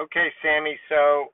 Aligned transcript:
Okay, 0.00 0.32
Sammy. 0.40 0.80
So 0.88 1.28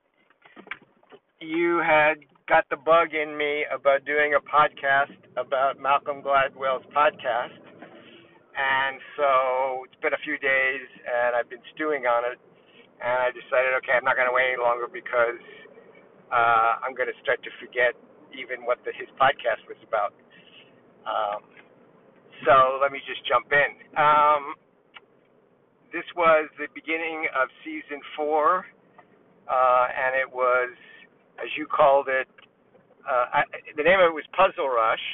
you 1.39 1.79
had 1.79 2.19
got 2.51 2.67
the 2.67 2.75
bug 2.75 3.15
in 3.15 3.31
me 3.31 3.63
about 3.71 4.03
doing 4.03 4.35
a 4.35 4.43
podcast 4.43 5.15
about 5.39 5.79
Malcolm 5.79 6.19
Gladwell's 6.19 6.83
podcast. 6.91 7.63
And 8.59 8.99
so 9.15 9.87
it's 9.87 9.95
been 10.03 10.11
a 10.11 10.19
few 10.19 10.35
days 10.43 10.83
and 11.07 11.31
I've 11.31 11.47
been 11.47 11.63
stewing 11.79 12.11
on 12.11 12.27
it. 12.27 12.35
And 12.99 13.15
I 13.23 13.31
decided, 13.31 13.71
okay, 13.79 13.95
I'm 13.95 14.03
not 14.03 14.19
going 14.19 14.27
to 14.27 14.35
wait 14.35 14.51
any 14.51 14.59
longer 14.59 14.91
because 14.91 15.39
uh, 16.27 16.83
I'm 16.83 16.91
going 16.91 17.07
to 17.07 17.15
start 17.23 17.39
to 17.47 17.51
forget 17.63 17.95
even 18.35 18.67
what 18.67 18.83
the, 18.83 18.91
his 18.91 19.07
podcast 19.15 19.63
was 19.71 19.79
about. 19.79 20.11
Um, 21.07 21.39
so 22.43 22.83
let 22.83 22.91
me 22.91 22.99
just 23.07 23.23
jump 23.23 23.47
in. 23.47 23.71
Um, 23.95 24.59
this 25.91 26.05
was 26.15 26.49
the 26.57 26.67
beginning 26.75 27.27
of 27.35 27.47
season 27.63 28.01
four, 28.15 28.65
uh, 29.47 29.85
and 29.87 30.15
it 30.15 30.27
was, 30.27 30.71
as 31.39 31.49
you 31.57 31.65
called 31.67 32.07
it, 32.09 32.27
uh, 33.07 33.39
I, 33.39 33.41
the 33.75 33.83
name 33.83 33.99
of 34.03 34.11
it 34.11 34.15
was 34.15 34.27
Puzzle 34.35 34.67
Rush, 34.67 35.07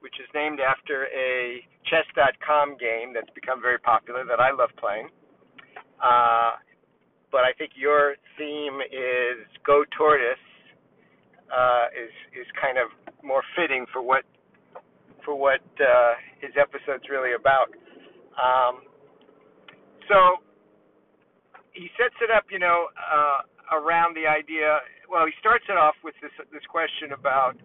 which 0.00 0.18
is 0.18 0.26
named 0.34 0.58
after 0.58 1.06
a 1.14 1.62
chess.com 1.86 2.76
game 2.78 3.14
that's 3.14 3.30
become 3.34 3.62
very 3.62 3.78
popular 3.78 4.24
that 4.26 4.40
I 4.40 4.50
love 4.50 4.70
playing. 4.78 5.08
Uh, 6.02 6.58
but 7.30 7.46
I 7.46 7.54
think 7.56 7.72
your 7.78 8.16
theme 8.36 8.82
is 8.90 9.46
Go 9.64 9.84
Tortoise 9.96 10.42
uh, 11.46 11.86
is 11.94 12.10
is 12.34 12.46
kind 12.60 12.76
of 12.76 12.90
more 13.22 13.42
fitting 13.54 13.86
for 13.92 14.02
what 14.02 14.24
for 15.24 15.38
what 15.38 15.62
uh, 15.78 16.12
his 16.40 16.50
episode's 16.58 17.06
really 17.08 17.38
about. 17.38 17.70
Um, 18.34 18.82
so 20.12 20.44
he 21.72 21.88
sets 21.96 22.14
it 22.20 22.28
up, 22.28 22.44
you 22.52 22.60
know, 22.60 22.92
uh, 22.92 23.48
around 23.72 24.12
the 24.12 24.28
idea. 24.28 24.84
Well, 25.08 25.24
he 25.24 25.32
starts 25.40 25.64
it 25.68 25.76
off 25.80 25.96
with 26.04 26.14
this 26.20 26.32
this 26.52 26.64
question 26.68 27.16
about 27.16 27.56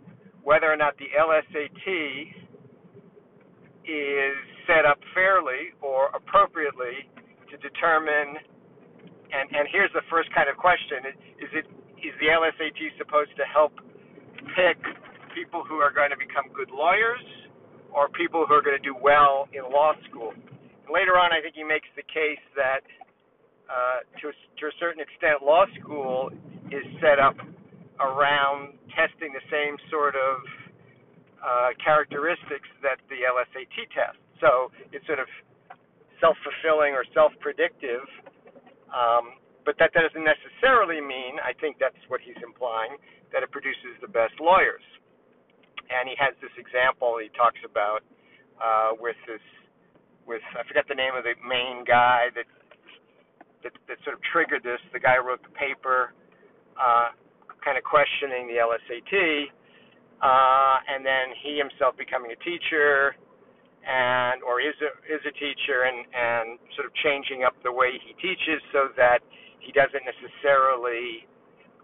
whether 0.44 0.72
or 0.72 0.80
not 0.80 0.95
the 0.95 1.12
LSAT 1.12 1.84
is 3.84 4.36
set 4.64 4.88
up 4.88 5.00
fairly 5.14 5.76
or 5.84 6.08
appropriately 6.16 7.12
to 7.52 7.56
determine. 7.59 8.39
And 9.28 9.52
and 9.52 9.67
here's 9.67 9.92
the 9.92 10.08
first 10.08 10.32
kind 10.32 10.48
of 10.48 10.56
question: 10.56 11.04
Is 11.44 11.52
it 11.52 11.67
is 12.00 12.16
the 12.23 12.32
LSAT 12.32 12.80
supposed 12.98 13.36
to 13.36 13.44
help 13.44 13.76
pick 14.56 14.80
people 15.36 15.67
who 15.67 15.84
are 15.84 15.92
going 15.92 16.11
to 16.16 16.17
become 16.20 16.48
good 16.56 16.72
lawyers 16.72 17.23
or 17.92 18.08
people 18.09 18.45
who 18.48 18.54
are 18.56 18.64
going 18.64 18.78
to 18.78 18.84
do 18.84 18.95
well 18.95 19.52
in 19.52 19.67
law 19.67 19.92
school? 20.08 20.32
Later 20.92 21.20
on, 21.20 21.32
I 21.32 21.42
think 21.42 21.56
he 21.56 21.64
makes 21.64 21.88
the 21.96 22.06
case 22.08 22.42
that 22.56 22.84
uh, 23.68 24.00
to, 24.24 24.32
a, 24.32 24.36
to 24.60 24.64
a 24.68 24.74
certain 24.80 25.04
extent, 25.04 25.44
law 25.44 25.68
school 25.80 26.32
is 26.72 26.86
set 27.04 27.20
up 27.20 27.36
around 28.00 28.80
testing 28.96 29.34
the 29.34 29.44
same 29.52 29.76
sort 29.92 30.16
of 30.16 30.40
uh, 31.44 31.70
characteristics 31.84 32.68
that 32.82 32.98
the 33.12 33.28
LSAT 33.28 33.76
tests. 33.92 34.22
So 34.40 34.72
it's 34.94 35.06
sort 35.06 35.20
of 35.20 35.28
self-fulfilling 36.22 36.94
or 36.94 37.06
self-predictive, 37.14 38.06
um, 38.90 39.38
but 39.66 39.76
that 39.78 39.92
doesn't 39.94 40.24
necessarily 40.24 41.02
mean, 41.02 41.38
I 41.44 41.54
think 41.60 41.78
that's 41.78 42.00
what 42.08 42.22
he's 42.24 42.40
implying, 42.40 42.98
that 43.34 43.44
it 43.44 43.52
produces 43.52 44.00
the 44.00 44.08
best 44.08 44.34
lawyers. 44.40 44.86
And 45.92 46.08
he 46.08 46.16
has 46.20 46.34
this 46.40 46.54
example 46.56 47.20
he 47.20 47.30
talks 47.36 47.60
about 47.64 48.02
uh, 48.58 48.96
with 49.00 49.18
this 49.28 49.44
with 50.28 50.44
I 50.53 50.67
forget 50.67 50.86
the 50.92 51.00
name 51.00 51.16
of 51.16 51.23
the 51.23 51.33
main 51.42 51.88
guy 51.88 52.28
that 52.36 52.45
that, 53.64 53.73
that 53.88 53.97
sort 54.03 54.20
of 54.20 54.22
triggered 54.30 54.61
this. 54.61 54.80
The 54.94 55.00
guy 55.00 55.17
who 55.17 55.28
wrote 55.28 55.42
the 55.42 55.56
paper, 55.56 56.14
uh, 56.78 57.16
kind 57.64 57.80
of 57.80 57.83
questioning 57.88 58.45
the 58.48 58.61
LSAT, 58.61 59.50
uh, 60.21 60.77
and 60.92 61.02
then 61.02 61.33
he 61.42 61.58
himself 61.58 61.95
becoming 61.98 62.36
a 62.36 62.39
teacher, 62.43 63.16
and 63.87 64.43
or 64.43 64.60
is 64.60 64.76
a 64.83 64.92
is 65.08 65.23
a 65.26 65.33
teacher, 65.33 65.87
and 65.87 66.05
and 66.11 66.60
sort 66.76 66.86
of 66.86 66.93
changing 67.02 67.48
up 67.48 67.55
the 67.64 67.71
way 67.71 67.95
he 67.98 68.14
teaches 68.20 68.61
so 68.76 68.92
that 68.99 69.23
he 69.60 69.71
doesn't 69.71 70.04
necessarily 70.05 71.26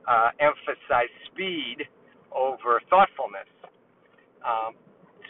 uh, 0.07 0.29
emphasize 0.39 1.11
speed 1.31 1.87
over 2.35 2.81
thoughtfulness. 2.89 3.49
Um, 4.43 4.75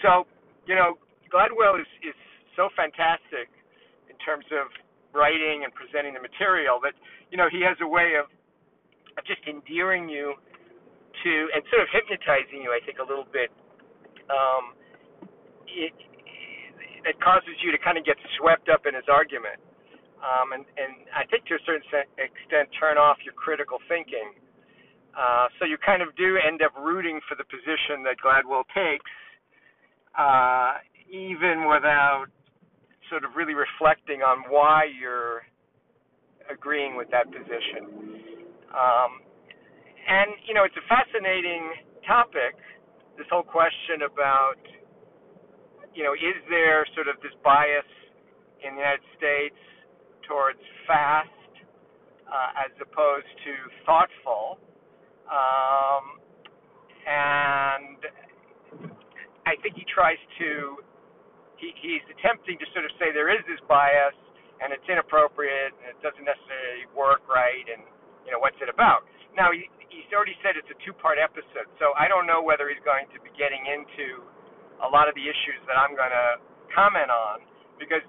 so 0.02 0.26
you 0.66 0.76
know, 0.76 0.98
Gladwell 1.30 1.80
is 1.80 1.90
is 2.02 2.18
so 2.56 2.70
fantastic 2.76 3.50
in 4.10 4.18
terms 4.22 4.46
of 4.54 4.70
writing 5.14 5.64
and 5.64 5.72
presenting 5.74 6.14
the 6.14 6.24
material 6.24 6.82
that 6.82 6.94
you 7.30 7.38
know 7.38 7.48
he 7.50 7.62
has 7.62 7.78
a 7.82 7.88
way 7.88 8.18
of, 8.18 8.26
of 9.18 9.24
just 9.26 9.42
endearing 9.46 10.10
you 10.10 10.34
to 11.24 11.32
and 11.54 11.62
sort 11.70 11.86
of 11.86 11.90
hypnotizing 11.94 12.62
you 12.66 12.74
I 12.74 12.82
think 12.86 12.98
a 12.98 13.06
little 13.06 13.28
bit. 13.30 13.54
Um 14.30 14.74
it 15.70 15.94
it 17.06 17.18
causes 17.22 17.54
you 17.62 17.72
to 17.72 17.80
kind 17.80 17.98
of 17.98 18.06
get 18.06 18.18
swept 18.40 18.70
up 18.70 18.86
in 18.90 18.98
his 18.98 19.06
argument 19.08 19.62
um 20.22 20.54
and 20.58 20.66
and 20.82 21.06
I 21.14 21.30
think 21.30 21.46
to 21.54 21.56
a 21.56 21.64
certain 21.66 21.86
extent 22.18 22.74
turn 22.80 22.98
off 22.98 23.22
your 23.22 23.38
critical 23.38 23.78
thinking. 23.86 24.34
Uh 25.14 25.46
so 25.62 25.70
you 25.70 25.78
kind 25.78 26.02
of 26.02 26.10
do 26.18 26.42
end 26.42 26.66
up 26.66 26.74
rooting 26.82 27.22
for 27.30 27.38
the 27.38 27.46
position 27.46 28.02
that 28.10 28.18
Gladwell 28.18 28.66
takes 28.74 29.14
uh 30.18 30.82
even 31.06 31.70
without 31.70 32.34
sort 33.14 33.30
of 33.30 33.38
really 33.38 33.54
reflecting 33.54 34.26
on 34.26 34.42
why 34.50 34.90
you're 34.90 35.46
agreeing 36.50 36.98
with 36.98 37.06
that 37.14 37.30
position. 37.30 38.18
Um, 38.74 39.22
and 40.10 40.34
you 40.50 40.58
know, 40.58 40.66
it's 40.66 40.74
a 40.82 40.88
fascinating 40.90 41.78
topic. 42.10 42.58
This 43.14 43.30
whole 43.30 43.46
question 43.46 44.02
about, 44.02 44.58
you 45.94 46.02
know, 46.02 46.18
is 46.18 46.42
there 46.50 46.90
sort 46.98 47.06
of 47.06 47.22
this 47.22 47.38
bias 47.46 47.86
in 48.66 48.74
the 48.74 48.82
United 48.82 49.06
States 49.14 49.62
towards 50.26 50.58
fast 50.90 51.30
uh, 52.26 52.66
as 52.66 52.74
opposed 52.82 53.30
to 53.46 53.54
thoughtful? 53.86 54.58
Um, 55.30 56.18
and 57.06 58.02
I 59.46 59.54
think 59.62 59.78
he 59.78 59.86
tries 59.86 60.18
to 60.42 60.82
he, 61.64 61.72
he's 61.80 62.04
attempting 62.12 62.60
to 62.60 62.68
sort 62.76 62.84
of 62.84 62.92
say 63.00 63.16
there 63.16 63.32
is 63.32 63.40
this 63.48 63.64
bias 63.72 64.16
and 64.60 64.76
it's 64.76 64.84
inappropriate 64.92 65.72
and 65.80 65.96
it 65.96 66.00
doesn't 66.04 66.28
necessarily 66.28 66.84
work 66.92 67.24
right 67.32 67.64
and 67.72 67.88
you 68.28 68.36
know 68.36 68.40
what's 68.44 68.60
it 68.60 68.68
about? 68.68 69.08
Now 69.36 69.52
he, 69.56 69.68
he's 69.94 70.10
already 70.10 70.34
said 70.42 70.58
it's 70.58 70.70
a 70.74 70.80
two 70.82 70.92
part 70.98 71.22
episode 71.22 71.70
so 71.78 71.94
i 72.02 72.10
don't 72.10 72.26
know 72.26 72.42
whether 72.42 72.66
he's 72.74 72.82
going 72.82 73.06
to 73.14 73.22
be 73.22 73.30
getting 73.38 73.62
into 73.70 74.26
a 74.82 74.90
lot 74.90 75.06
of 75.06 75.14
the 75.14 75.22
issues 75.22 75.62
that 75.70 75.78
i'm 75.78 75.94
going 75.94 76.10
to 76.10 76.42
comment 76.74 77.14
on 77.14 77.46
because 77.78 78.02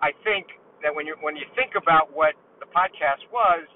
i 0.00 0.16
think 0.24 0.48
that 0.80 0.88
when 0.88 1.04
you 1.04 1.12
when 1.20 1.36
you 1.36 1.44
think 1.52 1.76
about 1.76 2.08
what 2.16 2.32
the 2.64 2.68
podcast 2.72 3.20
was 3.28 3.68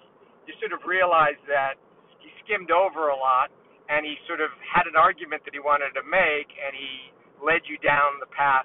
you 0.49 0.57
sort 0.57 0.73
of 0.73 0.81
realize 0.89 1.37
that 1.45 1.77
he 2.25 2.33
skimmed 2.41 2.73
over 2.73 3.13
a 3.13 3.17
lot 3.17 3.53
and 3.93 4.09
he 4.09 4.17
sort 4.25 4.41
of 4.41 4.49
had 4.65 4.89
an 4.89 4.97
argument 4.97 5.45
that 5.45 5.53
he 5.53 5.61
wanted 5.61 5.93
to 5.93 6.01
make 6.09 6.49
and 6.57 6.73
he 6.73 7.13
led 7.45 7.61
you 7.69 7.77
down 7.85 8.17
the 8.25 8.31
path 8.33 8.65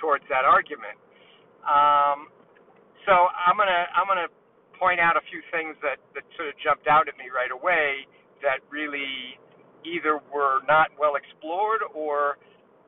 towards 0.00 0.24
that 0.32 0.48
argument. 0.48 0.96
Um, 1.62 2.32
so 3.04 3.12
I'm 3.12 3.56
gonna 3.60 3.84
I'm 3.92 4.08
gonna 4.08 4.32
point 4.80 4.98
out 4.98 5.16
a 5.20 5.24
few 5.28 5.44
things 5.52 5.76
that 5.84 6.00
that 6.16 6.24
sort 6.40 6.48
of 6.48 6.56
jumped 6.58 6.88
out 6.88 7.06
at 7.06 7.16
me 7.20 7.28
right 7.28 7.52
away 7.52 8.08
that 8.40 8.64
really 8.72 9.36
either 9.84 10.20
were 10.32 10.64
not 10.68 10.88
well 10.96 11.16
explored 11.16 11.84
or 11.92 12.40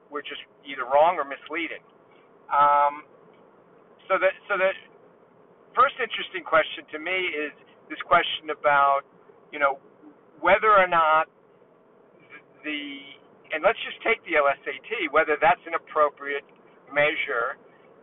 were 0.09 0.25
just 0.25 0.41
either 0.65 0.85
wrong 0.89 1.17
or 1.17 1.25
misleading. 1.25 1.85
Um, 2.53 3.05
so 4.09 4.21
that 4.21 4.33
so 4.49 4.57
the 4.57 4.73
first 5.77 5.97
interesting 6.01 6.45
question 6.45 6.85
to 6.93 6.99
me 7.01 7.33
is 7.33 7.53
this 7.89 8.01
question 8.09 8.53
about 8.53 9.05
you 9.53 9.61
know 9.61 9.81
whether 10.41 10.73
or 10.73 10.89
not 10.89 11.29
the 12.65 12.81
and 13.53 13.61
let's 13.61 13.81
just 13.85 14.01
take 14.05 14.21
the 14.25 14.37
LSAT 14.37 15.13
whether 15.13 15.37
that's 15.41 15.63
an 15.69 15.77
appropriate 15.77 16.45
measure 16.93 17.57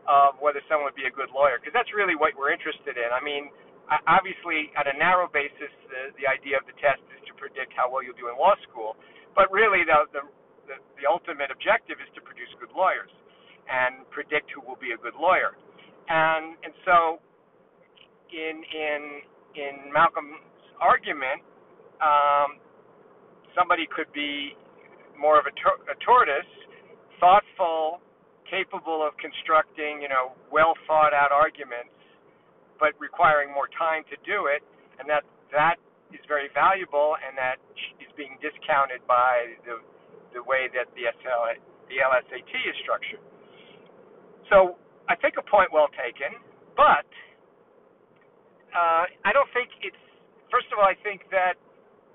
of 0.10 0.38
whether 0.42 0.62
someone 0.66 0.90
would 0.90 0.98
be 0.98 1.06
a 1.06 1.14
good 1.14 1.30
lawyer 1.32 1.62
because 1.62 1.74
that's 1.74 1.94
really 1.94 2.18
what 2.18 2.34
we're 2.34 2.52
interested 2.54 2.98
in. 2.98 3.10
I 3.14 3.22
mean, 3.22 3.54
obviously, 4.10 4.74
at 4.78 4.90
a 4.90 4.96
narrow 4.98 5.30
basis, 5.30 5.72
the, 5.90 6.14
the 6.18 6.26
idea 6.26 6.58
of 6.58 6.66
the 6.66 6.76
test 6.82 7.02
is 7.14 7.22
to 7.30 7.34
predict 7.38 7.74
how 7.78 7.90
well 7.90 8.02
you'll 8.02 8.18
do 8.18 8.30
in 8.30 8.38
law 8.38 8.58
school, 8.70 8.98
but 9.38 9.50
really, 9.54 9.86
the, 9.86 10.10
the 10.14 10.24
the 11.02 11.06
ultimate 11.10 11.50
objective 11.50 11.98
is 11.98 12.10
to 12.14 12.22
produce 12.22 12.50
good 12.62 12.70
lawyers 12.78 13.10
and 13.70 14.06
predict 14.14 14.50
who 14.54 14.62
will 14.62 14.78
be 14.78 14.94
a 14.94 15.00
good 15.02 15.18
lawyer. 15.18 15.58
And 16.10 16.58
and 16.66 16.74
so, 16.86 17.22
in 18.34 18.62
in 18.66 19.02
in 19.58 19.76
Malcolm's 19.94 20.42
argument, 20.82 21.42
um, 22.02 22.62
somebody 23.58 23.88
could 23.90 24.12
be 24.14 24.56
more 25.20 25.40
of 25.40 25.46
a, 25.46 25.54
tor- 25.60 25.84
a 25.92 25.96
tortoise, 26.06 26.54
thoughtful 27.20 28.00
capable 28.50 29.06
of 29.06 29.16
constructing, 29.22 30.02
you 30.02 30.10
know, 30.10 30.34
well 30.52 30.74
thought 30.88 31.14
out 31.14 31.32
arguments, 31.32 31.94
but 32.80 32.94
requiring 33.00 33.54
more 33.54 33.70
time 33.78 34.04
to 34.10 34.18
do 34.26 34.48
it. 34.52 34.64
and 35.00 35.08
that 35.10 35.24
that 35.54 35.78
is 36.14 36.22
very 36.28 36.50
valuable, 36.54 37.16
and 37.22 37.38
that 37.38 37.58
is 38.02 38.12
being 38.18 38.38
discounted 38.42 39.02
by 39.08 39.56
the 39.66 39.80
the 40.36 40.44
way 40.44 40.70
that 40.76 40.90
the 40.98 41.10
SL, 41.22 41.58
the 41.90 41.98
LSAT 42.02 42.52
is 42.54 42.78
structured. 42.84 43.22
So 44.50 44.78
I 45.10 45.16
think 45.18 45.36
a 45.40 45.46
point 45.46 45.72
well 45.74 45.90
taken, 45.96 46.38
but 46.78 47.08
uh, 48.74 49.06
I 49.26 49.32
don't 49.34 49.50
think 49.54 49.70
it's. 49.82 49.98
First 50.52 50.68
of 50.74 50.80
all, 50.80 50.86
I 50.88 50.98
think 51.06 51.26
that 51.32 51.56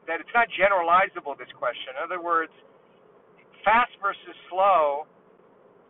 that 0.06 0.20
it's 0.20 0.34
not 0.34 0.48
generalizable. 0.54 1.38
This 1.38 1.50
question, 1.58 1.96
in 1.98 2.02
other 2.04 2.22
words, 2.22 2.52
fast 3.64 3.92
versus 4.02 4.36
slow 4.50 5.06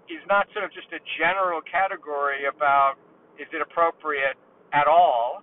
is 0.08 0.22
not 0.28 0.48
sort 0.52 0.64
of 0.64 0.72
just 0.72 0.90
a 0.92 1.00
general 1.16 1.60
category 1.64 2.46
about 2.48 3.00
is 3.40 3.48
it 3.50 3.60
appropriate 3.60 4.38
at 4.72 4.86
all 4.86 5.42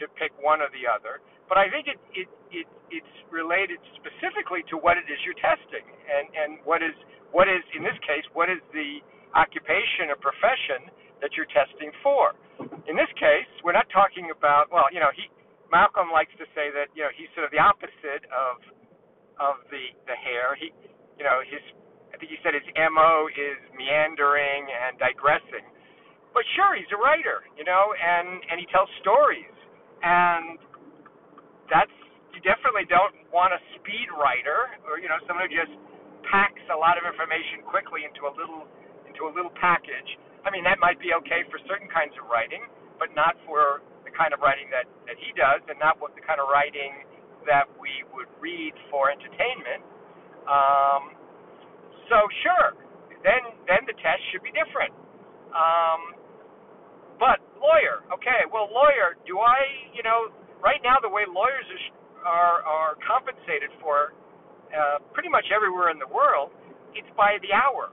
to 0.00 0.08
pick 0.16 0.32
one 0.40 0.64
or 0.64 0.70
the 0.72 0.88
other. 0.88 1.20
But 1.50 1.58
I 1.58 1.66
think 1.68 1.90
it, 1.90 1.98
it, 2.14 2.28
it 2.54 2.66
it's 2.90 3.14
related 3.30 3.78
specifically 3.98 4.66
to 4.70 4.78
what 4.78 4.98
it 4.98 5.06
is 5.06 5.18
you're 5.22 5.38
testing 5.38 5.86
and, 5.86 6.26
and 6.34 6.50
what 6.66 6.82
is 6.82 6.94
what 7.30 7.46
is 7.46 7.62
in 7.74 7.82
this 7.82 7.96
case 8.02 8.26
what 8.34 8.50
is 8.50 8.62
the 8.74 9.02
occupation 9.34 10.10
or 10.10 10.18
profession 10.18 10.90
that 11.22 11.30
you're 11.38 11.50
testing 11.52 11.92
for. 12.02 12.34
In 12.88 12.96
this 12.98 13.10
case, 13.20 13.46
we're 13.62 13.76
not 13.76 13.86
talking 13.92 14.32
about 14.34 14.70
well, 14.72 14.86
you 14.90 14.98
know, 15.02 15.12
he 15.14 15.30
Malcolm 15.70 16.10
likes 16.10 16.34
to 16.42 16.46
say 16.50 16.74
that, 16.74 16.90
you 16.98 17.06
know, 17.06 17.12
he's 17.14 17.30
sort 17.38 17.46
of 17.46 17.52
the 17.54 17.62
opposite 17.62 18.26
of 18.30 18.58
of 19.38 19.54
the 19.70 19.94
the 20.06 20.16
hare. 20.16 20.56
He 20.58 20.72
you 21.18 21.24
know, 21.26 21.44
his 21.44 21.62
I 22.12 22.18
think 22.18 22.30
he 22.30 22.38
said 22.42 22.54
his 22.54 22.66
MO 22.76 23.30
is 23.30 23.58
meandering 23.74 24.66
and 24.68 24.98
digressing. 24.98 25.66
But 26.34 26.46
sure, 26.54 26.78
he's 26.78 26.90
a 26.94 27.00
writer, 27.00 27.42
you 27.58 27.64
know, 27.66 27.94
and 27.94 28.42
and 28.50 28.56
he 28.58 28.66
tells 28.70 28.90
stories. 29.02 29.50
And 30.02 30.58
that's 31.70 31.92
you 32.34 32.40
definitely 32.42 32.86
don't 32.86 33.14
want 33.34 33.52
a 33.54 33.60
speed 33.78 34.08
writer 34.14 34.78
or 34.86 34.98
you 35.02 35.10
know 35.10 35.18
someone 35.26 35.46
who 35.46 35.54
just 35.54 35.74
packs 36.30 36.62
a 36.70 36.76
lot 36.76 36.98
of 36.98 37.04
information 37.06 37.66
quickly 37.66 38.06
into 38.06 38.26
a 38.26 38.32
little 38.34 38.66
into 39.06 39.26
a 39.26 39.32
little 39.32 39.52
package. 39.58 40.18
I 40.46 40.50
mean, 40.54 40.64
that 40.64 40.80
might 40.80 40.96
be 41.02 41.12
okay 41.24 41.44
for 41.52 41.60
certain 41.68 41.90
kinds 41.90 42.16
of 42.16 42.30
writing, 42.30 42.64
but 42.96 43.12
not 43.12 43.36
for 43.44 43.84
the 44.08 44.12
kind 44.14 44.32
of 44.32 44.40
writing 44.40 44.70
that 44.72 44.86
that 45.10 45.18
he 45.18 45.34
does, 45.34 45.62
and 45.68 45.76
not 45.78 45.98
what 46.00 46.14
the 46.14 46.24
kind 46.24 46.38
of 46.38 46.48
writing 46.48 47.04
that 47.46 47.66
we 47.80 48.04
would 48.14 48.30
read 48.40 48.72
for 48.88 49.10
entertainment. 49.10 49.82
Um, 50.48 51.19
so 52.10 52.26
sure, 52.42 52.74
then 53.22 53.42
then 53.70 53.86
the 53.86 53.96
test 54.02 54.20
should 54.34 54.42
be 54.42 54.52
different. 54.52 54.92
Um, 55.54 56.18
but 57.16 57.38
lawyer, 57.62 58.02
okay, 58.12 58.44
well 58.50 58.68
lawyer, 58.68 59.16
do 59.24 59.38
I, 59.40 59.92
you 59.94 60.02
know, 60.02 60.34
right 60.60 60.82
now 60.82 60.98
the 61.00 61.10
way 61.10 61.24
lawyers 61.30 61.66
are 61.70 61.94
are, 62.20 62.60
are 62.66 62.92
compensated 63.00 63.72
for 63.80 64.12
uh, 64.74 65.00
pretty 65.14 65.30
much 65.30 65.46
everywhere 65.54 65.90
in 65.90 65.98
the 65.98 66.10
world, 66.10 66.50
it's 66.94 67.08
by 67.16 67.38
the 67.42 67.50
hour. 67.54 67.90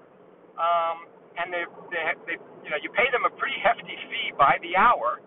Um, 0.57 1.07
and 1.37 1.53
they, 1.53 1.65
they, 1.93 2.03
they, 2.25 2.37
you 2.65 2.69
know, 2.73 2.79
you 2.81 2.89
pay 2.93 3.09
them 3.13 3.25
a 3.25 3.33
pretty 3.37 3.57
hefty 3.61 3.93
fee 4.09 4.33
by 4.37 4.57
the 4.65 4.73
hour. 4.73 5.21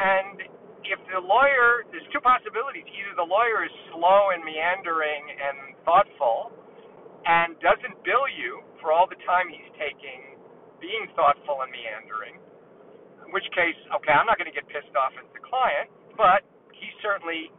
And 0.00 0.40
if 0.84 1.00
the 1.12 1.20
lawyer, 1.20 1.84
there's 1.92 2.06
two 2.12 2.20
possibilities. 2.24 2.84
Either 2.88 3.14
the 3.16 3.28
lawyer 3.28 3.64
is 3.64 3.74
slow 3.92 4.32
and 4.32 4.44
meandering 4.44 5.22
and 5.32 5.76
thoughtful 5.84 6.52
and 7.26 7.58
doesn't 7.58 7.98
bill 8.06 8.30
you 8.30 8.62
for 8.78 8.94
all 8.94 9.10
the 9.10 9.18
time 9.26 9.50
he's 9.50 9.70
taking 9.74 10.38
being 10.78 11.08
thoughtful 11.18 11.64
and 11.64 11.72
meandering, 11.72 12.36
in 13.24 13.28
which 13.32 13.48
case, 13.56 13.76
okay, 13.96 14.12
I'm 14.12 14.28
not 14.28 14.38
going 14.38 14.50
to 14.50 14.54
get 14.54 14.68
pissed 14.68 14.92
off 14.94 15.10
as 15.18 15.26
the 15.32 15.42
client, 15.42 15.90
but 16.14 16.44
he's 16.70 16.94
certainly 17.00 17.50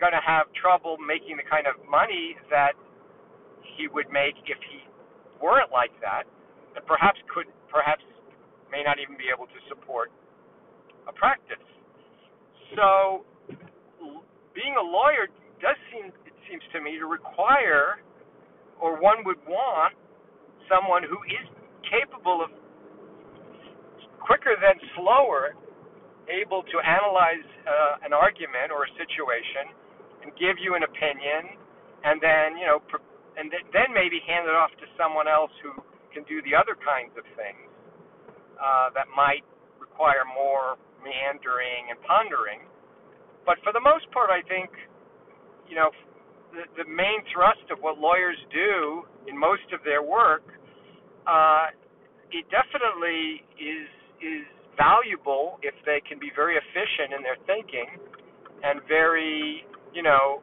going 0.00 0.16
to 0.16 0.24
have 0.24 0.48
trouble 0.56 0.96
making 0.96 1.36
the 1.36 1.46
kind 1.46 1.68
of 1.68 1.76
money 1.84 2.34
that 2.48 2.72
he 3.76 3.86
would 3.92 4.08
make 4.08 4.34
if 4.48 4.58
he 4.66 4.80
weren't 5.38 5.70
like 5.70 5.92
that 6.00 6.24
and 6.76 6.82
perhaps 6.88 7.20
could 7.28 7.46
perhaps 7.68 8.02
may 8.72 8.82
not 8.82 8.98
even 8.98 9.14
be 9.20 9.28
able 9.28 9.46
to 9.46 9.60
support 9.68 10.10
a 11.06 11.12
practice. 11.12 11.62
So 12.74 13.24
being 14.56 14.74
a 14.78 14.84
lawyer 14.84 15.28
does 15.60 15.76
seem 15.92 16.10
it 16.24 16.36
seems 16.48 16.64
to 16.72 16.80
me 16.80 16.98
to 16.98 17.06
require 17.06 18.02
or 18.80 19.00
one 19.00 19.22
would 19.24 19.40
want 19.46 19.94
someone 20.68 21.04
who 21.04 21.20
is 21.28 21.46
capable 21.86 22.42
of 22.42 22.50
quicker 24.20 24.56
than 24.60 24.76
slower 24.96 25.56
able 26.30 26.62
to 26.62 26.76
analyze 26.84 27.46
uh, 27.66 28.06
an 28.06 28.12
argument 28.14 28.70
or 28.70 28.86
a 28.86 28.92
situation 28.94 29.74
and 30.22 30.30
give 30.38 30.60
you 30.62 30.78
an 30.78 30.86
opinion 30.86 31.58
and 32.04 32.22
then 32.22 32.56
you 32.56 32.66
know 32.66 32.78
and 33.36 33.50
then 33.50 33.88
maybe 33.94 34.20
hand 34.26 34.46
it 34.46 34.54
off 34.54 34.70
to 34.78 34.86
someone 34.98 35.26
else 35.26 35.52
who 35.62 35.72
can 36.12 36.26
do 36.26 36.42
the 36.42 36.54
other 36.54 36.74
kinds 36.76 37.14
of 37.16 37.24
things 37.38 37.70
uh, 38.60 38.92
that 38.92 39.08
might 39.14 39.46
require 39.80 40.26
more 40.28 40.76
meandering 41.00 41.88
and 41.88 41.98
pondering. 42.04 42.66
But 43.46 43.56
for 43.64 43.72
the 43.72 43.80
most 43.80 44.04
part, 44.12 44.28
I 44.28 44.44
think, 44.44 44.68
you 45.68 45.76
know, 45.76 45.90
the, 46.52 46.84
the 46.84 46.88
main 46.88 47.22
thrust 47.32 47.64
of 47.70 47.78
what 47.80 47.98
lawyers 47.98 48.38
do 48.52 49.04
in 49.26 49.38
most 49.38 49.66
of 49.72 49.80
their 49.84 50.02
work, 50.02 50.42
uh, 51.26 51.70
it 52.30 52.46
definitely 52.50 53.42
is 53.58 53.88
is 54.20 54.44
valuable 54.76 55.58
if 55.62 55.74
they 55.84 56.00
can 56.06 56.18
be 56.18 56.30
very 56.34 56.56
efficient 56.56 57.12
in 57.16 57.22
their 57.24 57.40
thinking 57.48 57.88
and 58.62 58.80
very, 58.88 59.64
you 59.92 60.02
know, 60.02 60.40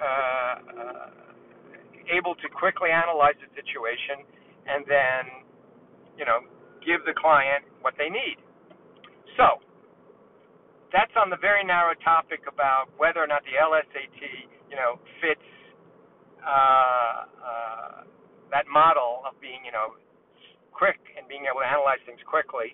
uh, 0.00 0.04
uh, 0.04 1.10
able 2.08 2.34
to 2.40 2.48
quickly 2.48 2.88
analyze 2.90 3.36
the 3.40 3.48
situation 3.52 4.24
and 4.66 4.84
then, 4.88 5.22
you 6.16 6.24
know, 6.24 6.40
give 6.84 7.04
the 7.04 7.12
client 7.12 7.64
what 7.84 7.94
they 8.00 8.08
need. 8.08 8.40
So, 9.36 9.60
that's 10.92 11.12
on 11.14 11.30
the 11.30 11.38
very 11.38 11.62
narrow 11.62 11.94
topic 12.02 12.44
about 12.50 12.90
whether 12.98 13.22
or 13.22 13.28
not 13.28 13.42
the 13.46 13.54
LSAT, 13.54 14.50
you 14.70 14.76
know, 14.78 15.02
fits 15.18 15.44
uh, 16.40 17.26
uh, 17.42 17.96
that 18.54 18.64
model 18.70 19.20
of 19.26 19.34
being, 19.42 19.60
you 19.66 19.74
know, 19.74 19.98
quick 20.72 20.98
and 21.18 21.28
being 21.28 21.44
able 21.44 21.60
to 21.60 21.68
analyze 21.68 22.00
things 22.06 22.22
quickly 22.24 22.72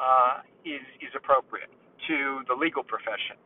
uh, 0.00 0.40
is 0.64 0.80
is 1.02 1.12
appropriate 1.12 1.68
to 2.06 2.40
the 2.48 2.54
legal 2.54 2.82
profession. 2.82 3.36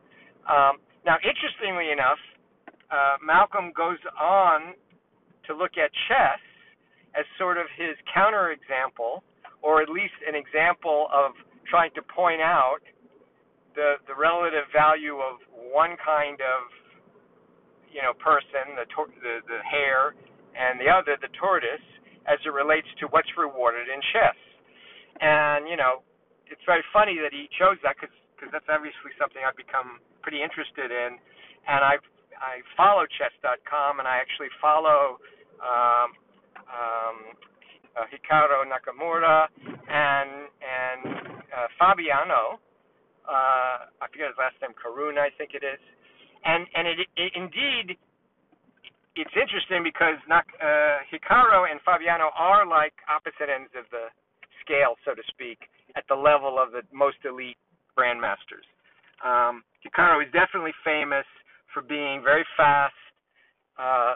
Um, 0.47 0.79
now, 1.03 1.19
interestingly 1.19 1.91
enough, 1.91 2.21
uh, 2.87 3.19
Malcolm 3.19 3.73
goes 3.75 3.99
on 4.15 4.77
to 5.49 5.51
look 5.51 5.75
at 5.75 5.91
chess 6.07 6.39
as 7.17 7.25
sort 7.37 7.57
of 7.57 7.67
his 7.75 7.97
counterexample, 8.15 9.21
or 9.61 9.81
at 9.81 9.89
least 9.89 10.15
an 10.23 10.35
example 10.37 11.11
of 11.11 11.35
trying 11.67 11.91
to 11.95 12.01
point 12.01 12.39
out 12.39 12.79
the 13.75 13.99
the 14.07 14.15
relative 14.15 14.69
value 14.71 15.17
of 15.17 15.41
one 15.73 15.97
kind 15.99 16.39
of 16.39 16.69
you 17.93 18.01
know 18.01 18.17
person, 18.17 18.75
the 18.75 18.89
tor- 18.89 19.13
the 19.21 19.45
the 19.45 19.61
hare, 19.63 20.17
and 20.57 20.81
the 20.81 20.89
other, 20.89 21.15
the 21.21 21.31
tortoise, 21.37 21.85
as 22.25 22.41
it 22.43 22.51
relates 22.51 22.89
to 22.99 23.07
what's 23.13 23.29
rewarded 23.37 23.87
in 23.87 24.01
chess. 24.11 24.39
And 25.21 25.69
you 25.69 25.77
know, 25.77 26.01
it's 26.49 26.63
very 26.65 26.83
funny 26.91 27.21
that 27.21 27.31
he 27.31 27.47
chose 27.55 27.77
that 27.85 27.95
because 27.95 28.13
because 28.35 28.51
that's 28.51 28.67
obviously 28.67 29.13
something 29.21 29.39
I've 29.45 29.55
become 29.55 30.01
pretty 30.25 30.41
interested 30.43 30.89
in, 30.91 31.21
and 31.69 31.81
I 31.85 32.01
I 32.41 32.65
follow 32.75 33.05
chess.com 33.07 33.99
and 34.01 34.07
I 34.07 34.17
actually 34.17 34.51
follow 34.59 35.21
um, 35.63 36.09
um, 36.67 37.17
uh, 37.95 38.05
Hikaru 38.09 38.65
Nakamura 38.67 39.47
and 39.87 40.49
and 40.59 41.01
uh, 41.53 41.67
Fabiano. 41.77 42.59
Uh, 43.23 43.87
I 44.03 44.05
forget 44.11 44.27
his 44.35 44.39
last 44.39 44.59
name, 44.59 44.75
Caruana, 44.75 45.23
I 45.23 45.31
think 45.39 45.55
it 45.55 45.63
is. 45.63 45.79
And 46.45 46.67
and 46.75 46.87
it, 46.87 46.99
it 47.15 47.31
indeed, 47.35 47.97
it's 49.15 49.35
interesting 49.35 49.83
because 49.83 50.17
not, 50.27 50.45
uh, 50.59 51.05
Hikaru 51.11 51.69
and 51.71 51.79
Fabiano 51.85 52.29
are 52.35 52.65
like 52.67 52.93
opposite 53.07 53.47
ends 53.47 53.71
of 53.77 53.85
the 53.91 54.09
scale, 54.61 54.95
so 55.05 55.13
to 55.13 55.21
speak, 55.29 55.59
at 55.95 56.03
the 56.09 56.15
level 56.15 56.59
of 56.59 56.71
the 56.71 56.81
most 56.91 57.17
elite 57.25 57.57
grandmasters. 57.97 58.65
Um, 59.23 59.63
Hikaru 59.85 60.25
is 60.25 60.31
definitely 60.33 60.73
famous 60.83 61.25
for 61.73 61.81
being 61.81 62.21
very 62.23 62.45
fast, 62.57 62.93
uh, 63.79 64.13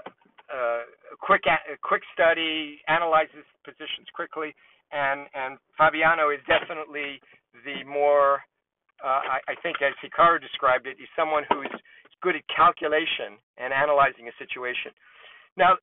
uh, 0.52 0.82
quick 1.20 1.44
quick 1.82 2.02
study, 2.14 2.80
analyzes 2.88 3.46
positions 3.64 4.08
quickly, 4.14 4.56
and 4.92 5.28
and 5.34 5.58
Fabiano 5.78 6.30
is 6.30 6.40
definitely 6.48 7.20
the 7.66 7.84
more 7.84 8.42
uh, 9.04 9.38
I, 9.38 9.40
I 9.50 9.56
think 9.62 9.78
as 9.82 9.94
Hikaru 10.02 10.42
described 10.42 10.88
it, 10.88 10.98
he's 10.98 11.12
someone 11.16 11.44
who's 11.52 11.70
good 12.22 12.36
at 12.36 12.44
calculation 12.48 13.38
and 13.58 13.74
analyzing 13.74 14.28
a 14.28 14.36
situation. 14.38 14.92
Now, 15.58 15.78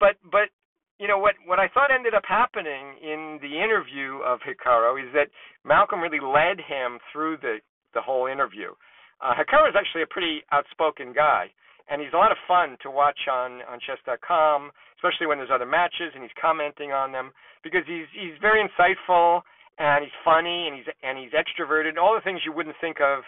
but 0.00 0.16
but 0.30 0.52
you 0.98 1.08
know 1.08 1.18
what 1.18 1.34
what 1.44 1.58
I 1.58 1.68
thought 1.68 1.90
ended 1.92 2.14
up 2.14 2.24
happening 2.28 2.96
in 3.02 3.38
the 3.40 3.60
interview 3.60 4.20
of 4.24 4.40
Hikaru 4.40 5.00
is 5.00 5.12
that 5.12 5.28
Malcolm 5.64 6.00
really 6.00 6.20
led 6.20 6.60
him 6.60 6.98
through 7.12 7.38
the 7.40 7.58
the 7.94 8.00
whole 8.00 8.26
interview. 8.26 8.72
Uh, 9.20 9.32
Hikaru 9.32 9.68
is 9.68 9.76
actually 9.76 10.02
a 10.02 10.12
pretty 10.12 10.44
outspoken 10.52 11.12
guy, 11.12 11.48
and 11.88 12.00
he's 12.00 12.12
a 12.12 12.20
lot 12.20 12.32
of 12.32 12.38
fun 12.46 12.76
to 12.82 12.90
watch 12.90 13.28
on 13.30 13.64
on 13.68 13.80
chess.com, 13.80 14.70
especially 14.96 15.26
when 15.26 15.38
there's 15.38 15.52
other 15.52 15.66
matches 15.68 16.12
and 16.14 16.22
he's 16.22 16.36
commenting 16.40 16.92
on 16.92 17.12
them 17.12 17.32
because 17.62 17.82
he's 17.86 18.08
he's 18.12 18.36
very 18.40 18.60
insightful 18.60 19.42
and 19.78 20.04
he's 20.04 20.16
funny 20.24 20.68
and 20.68 20.76
he's 20.76 20.88
and 21.02 21.18
he's 21.18 21.32
extroverted, 21.32 21.96
all 22.00 22.14
the 22.14 22.24
things 22.24 22.40
you 22.44 22.52
wouldn't 22.52 22.76
think 22.80 23.00
of, 23.00 23.24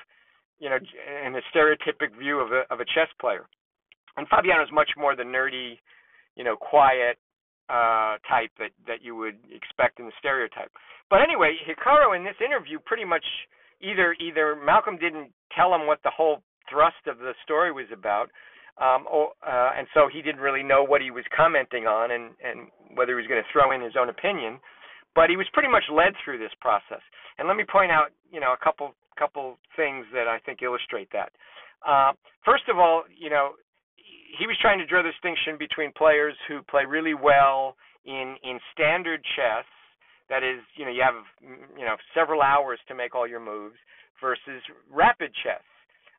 you 0.59 0.69
know, 0.69 0.79
in 1.27 1.35
a 1.35 1.43
stereotypic 1.55 2.17
view 2.19 2.41
of 2.41 2.53
a 2.53 2.63
of 2.73 2.81
a 2.81 2.85
chess 2.85 3.09
player. 3.21 3.47
And 4.17 4.27
Fabiano 4.29 4.63
is 4.63 4.71
much 4.73 4.91
more 4.97 5.15
the 5.15 5.23
nerdy, 5.23 5.79
you 6.35 6.45
know, 6.45 6.57
quiet 6.57 7.19
uh, 7.69 8.17
type 8.29 8.51
that 8.59 8.71
that 8.87 9.03
you 9.03 9.15
would 9.15 9.37
expect 9.55 10.01
in 10.01 10.07
the 10.07 10.13
stereotype. 10.19 10.73
But 11.11 11.21
anyway, 11.23 11.57
Hikaru 11.67 12.17
in 12.17 12.25
this 12.25 12.37
interview 12.45 12.79
pretty 12.85 13.05
much 13.05 13.25
either 13.81 14.17
either 14.21 14.57
Malcolm 14.57 14.99
didn't 14.99 15.31
tell 15.55 15.75
him 15.75 15.87
what 15.87 16.01
the 16.03 16.11
whole 16.11 16.43
thrust 16.69 17.07
of 17.07 17.19
the 17.19 17.33
story 17.45 17.73
was 17.73 17.87
about, 17.93 18.31
um, 18.77 19.07
or, 19.11 19.33
uh, 19.47 19.73
and 19.77 19.87
so 19.95 20.09
he 20.13 20.21
didn't 20.21 20.41
really 20.41 20.63
know 20.63 20.85
what 20.85 21.01
he 21.01 21.11
was 21.11 21.25
commenting 21.35 21.87
on 21.87 22.11
and 22.11 22.33
and 22.43 22.69
whether 22.95 23.13
he 23.13 23.23
was 23.23 23.29
going 23.29 23.43
to 23.43 23.49
throw 23.53 23.73
in 23.73 23.81
his 23.81 23.95
own 23.99 24.09
opinion. 24.09 24.59
But 25.19 25.31
he 25.31 25.37
was 25.37 25.51
pretty 25.53 25.69
much 25.69 25.83
led 25.91 26.15
through 26.23 26.39
this 26.39 26.55
process. 26.61 27.03
And 27.39 27.49
let 27.49 27.57
me 27.57 27.65
point 27.67 27.91
out, 27.91 28.15
you 28.31 28.39
know, 28.39 28.55
a 28.55 28.61
couple 28.63 28.95
couple 29.19 29.59
things 29.75 30.07
that 30.15 30.29
I 30.31 30.39
think 30.47 30.63
illustrate 30.63 31.09
that. 31.11 31.33
Uh, 31.83 32.13
first 32.45 32.71
of 32.71 32.79
all, 32.79 33.03
you 33.11 33.29
know, 33.29 33.59
he 34.39 34.47
was 34.47 34.55
trying 34.63 34.79
to 34.79 34.87
draw 34.87 35.03
the 35.03 35.11
distinction 35.11 35.59
between 35.59 35.91
players 35.99 36.37
who 36.47 36.63
play 36.71 36.85
really 36.87 37.15
well 37.15 37.75
in 38.07 38.37
in 38.45 38.61
standard 38.73 39.19
chess 39.35 39.67
that 40.31 40.45
is 40.45 40.63
you 40.77 40.85
know 40.85 40.93
you 40.93 41.03
have 41.03 41.19
you 41.77 41.85
know 41.85 41.97
several 42.15 42.41
hours 42.41 42.79
to 42.87 42.95
make 42.95 43.17
all 43.17 43.27
your 43.27 43.43
moves 43.43 43.77
versus 44.23 44.63
rapid 44.87 45.33
chess 45.43 45.67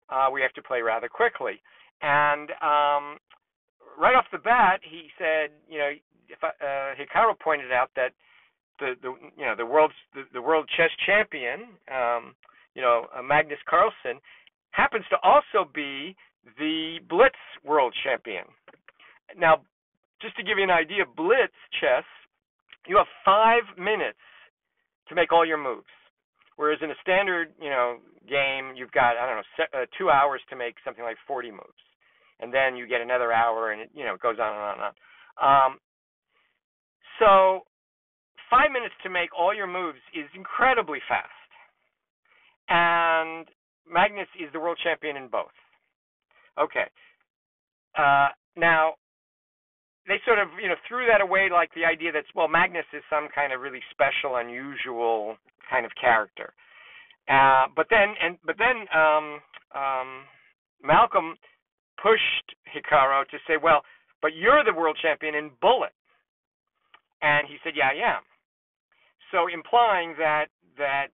uh, 0.09 0.27
we 0.27 0.41
have 0.41 0.51
to 0.51 0.61
play 0.61 0.81
rather 0.81 1.07
quickly 1.07 1.61
and 2.01 2.51
um, 2.59 3.15
right 3.95 4.15
off 4.19 4.25
the 4.33 4.43
bat 4.43 4.81
he 4.83 5.07
said 5.17 5.51
you 5.69 5.79
know 5.79 5.89
if 6.27 6.43
I, 6.43 6.51
uh, 6.59 6.89
Hikaru 6.99 7.39
pointed 7.39 7.71
out 7.71 7.91
that 7.95 8.11
the 8.79 8.93
the 9.01 9.13
you 9.37 9.45
know 9.45 9.55
the 9.55 9.65
world's 9.65 9.93
the, 10.13 10.23
the 10.33 10.41
world 10.41 10.69
chess 10.75 10.91
champion 11.05 11.75
um, 11.93 12.35
you 12.75 12.81
know 12.81 13.07
uh, 13.17 13.21
Magnus 13.21 13.59
Carlsen 13.69 14.19
happens 14.71 15.05
to 15.09 15.17
also 15.23 15.69
be 15.73 16.15
the 16.57 16.99
Blitz 17.09 17.35
World 17.65 17.93
Champion. 18.03 18.45
Now, 19.37 19.61
just 20.21 20.35
to 20.37 20.43
give 20.43 20.57
you 20.57 20.63
an 20.63 20.71
idea, 20.71 21.03
Blitz 21.05 21.53
chess, 21.79 22.03
you 22.87 22.97
have 22.97 23.07
five 23.23 23.63
minutes 23.77 24.19
to 25.07 25.15
make 25.15 25.31
all 25.31 25.45
your 25.45 25.57
moves. 25.57 25.89
Whereas 26.55 26.79
in 26.81 26.91
a 26.91 26.99
standard, 27.01 27.53
you 27.61 27.69
know, 27.69 27.97
game, 28.27 28.75
you've 28.75 28.91
got 28.91 29.15
I 29.15 29.25
don't 29.25 29.39
know 29.39 29.81
uh, 29.81 29.85
two 29.97 30.09
hours 30.09 30.41
to 30.49 30.55
make 30.55 30.75
something 30.83 31.03
like 31.03 31.17
40 31.25 31.51
moves, 31.51 31.83
and 32.39 32.53
then 32.53 32.75
you 32.75 32.87
get 32.87 33.01
another 33.01 33.31
hour, 33.31 33.71
and 33.71 33.81
it 33.81 33.89
you 33.93 34.03
know 34.03 34.15
it 34.15 34.21
goes 34.21 34.37
on 34.39 34.53
and 34.53 34.61
on 34.61 34.73
and 34.75 34.83
on. 34.83 34.93
Um, 35.39 35.79
so 37.19 37.63
five 38.49 38.71
minutes 38.71 38.95
to 39.03 39.09
make 39.09 39.29
all 39.37 39.53
your 39.53 39.67
moves 39.67 39.99
is 40.13 40.25
incredibly 40.35 40.99
fast, 41.07 41.29
and 42.69 43.47
Magnus 43.91 44.27
is 44.39 44.51
the 44.53 44.59
world 44.59 44.79
champion 44.83 45.17
in 45.17 45.27
both. 45.27 45.55
Okay. 46.59 46.85
Uh, 47.97 48.29
now, 48.55 48.93
they 50.07 50.17
sort 50.25 50.39
of, 50.39 50.47
you 50.61 50.67
know, 50.67 50.75
threw 50.87 51.05
that 51.07 51.21
away 51.21 51.49
like 51.51 51.69
the 51.75 51.85
idea 51.85 52.11
that, 52.11 52.25
well, 52.35 52.47
Magnus 52.47 52.85
is 52.93 53.03
some 53.09 53.27
kind 53.33 53.53
of 53.53 53.61
really 53.61 53.81
special, 53.91 54.37
unusual 54.37 55.37
kind 55.69 55.85
of 55.85 55.91
character. 55.99 56.53
Uh, 57.29 57.67
but 57.75 57.87
then, 57.89 58.15
and 58.21 58.37
but 58.45 58.55
then, 58.57 58.87
um, 58.89 59.39
um, 59.75 60.09
Malcolm 60.83 61.35
pushed 62.01 62.55
Hikaru 62.73 63.27
to 63.29 63.37
say, 63.47 63.53
well, 63.61 63.81
but 64.21 64.35
you're 64.35 64.63
the 64.63 64.73
world 64.73 64.97
champion 65.01 65.35
in 65.35 65.51
bullet. 65.61 65.93
And 67.21 67.47
he 67.47 67.57
said, 67.63 67.73
yeah, 67.75 67.89
I 67.91 68.17
am. 68.17 68.23
So 69.31 69.47
implying 69.47 70.15
that 70.17 70.47
that 70.77 71.07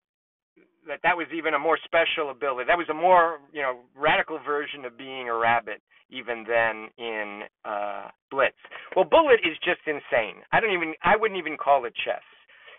that 0.87 1.00
that 1.02 1.16
was 1.16 1.26
even 1.35 1.54
a 1.54 1.59
more 1.59 1.78
special 1.85 2.30
ability. 2.30 2.66
That 2.68 2.78
was 2.78 2.88
a 2.90 2.94
more 2.94 3.40
you 3.52 3.62
know 3.62 3.80
radical 3.97 4.38
version 4.44 4.85
of 4.85 4.97
being 4.97 5.28
a 5.28 5.35
rabbit 5.35 5.80
even 6.11 6.44
than 6.47 6.88
in 6.99 7.42
uh, 7.64 8.09
Blitz. 8.30 8.56
Well, 8.94 9.04
Bullet 9.04 9.40
is 9.42 9.56
just 9.64 9.80
insane. 9.87 10.44
I 10.52 10.61
don't 10.61 10.73
even 10.73 10.94
I 11.02 11.16
wouldn't 11.16 11.38
even 11.38 11.56
call 11.56 11.85
it 11.85 11.94
chess. 12.04 12.23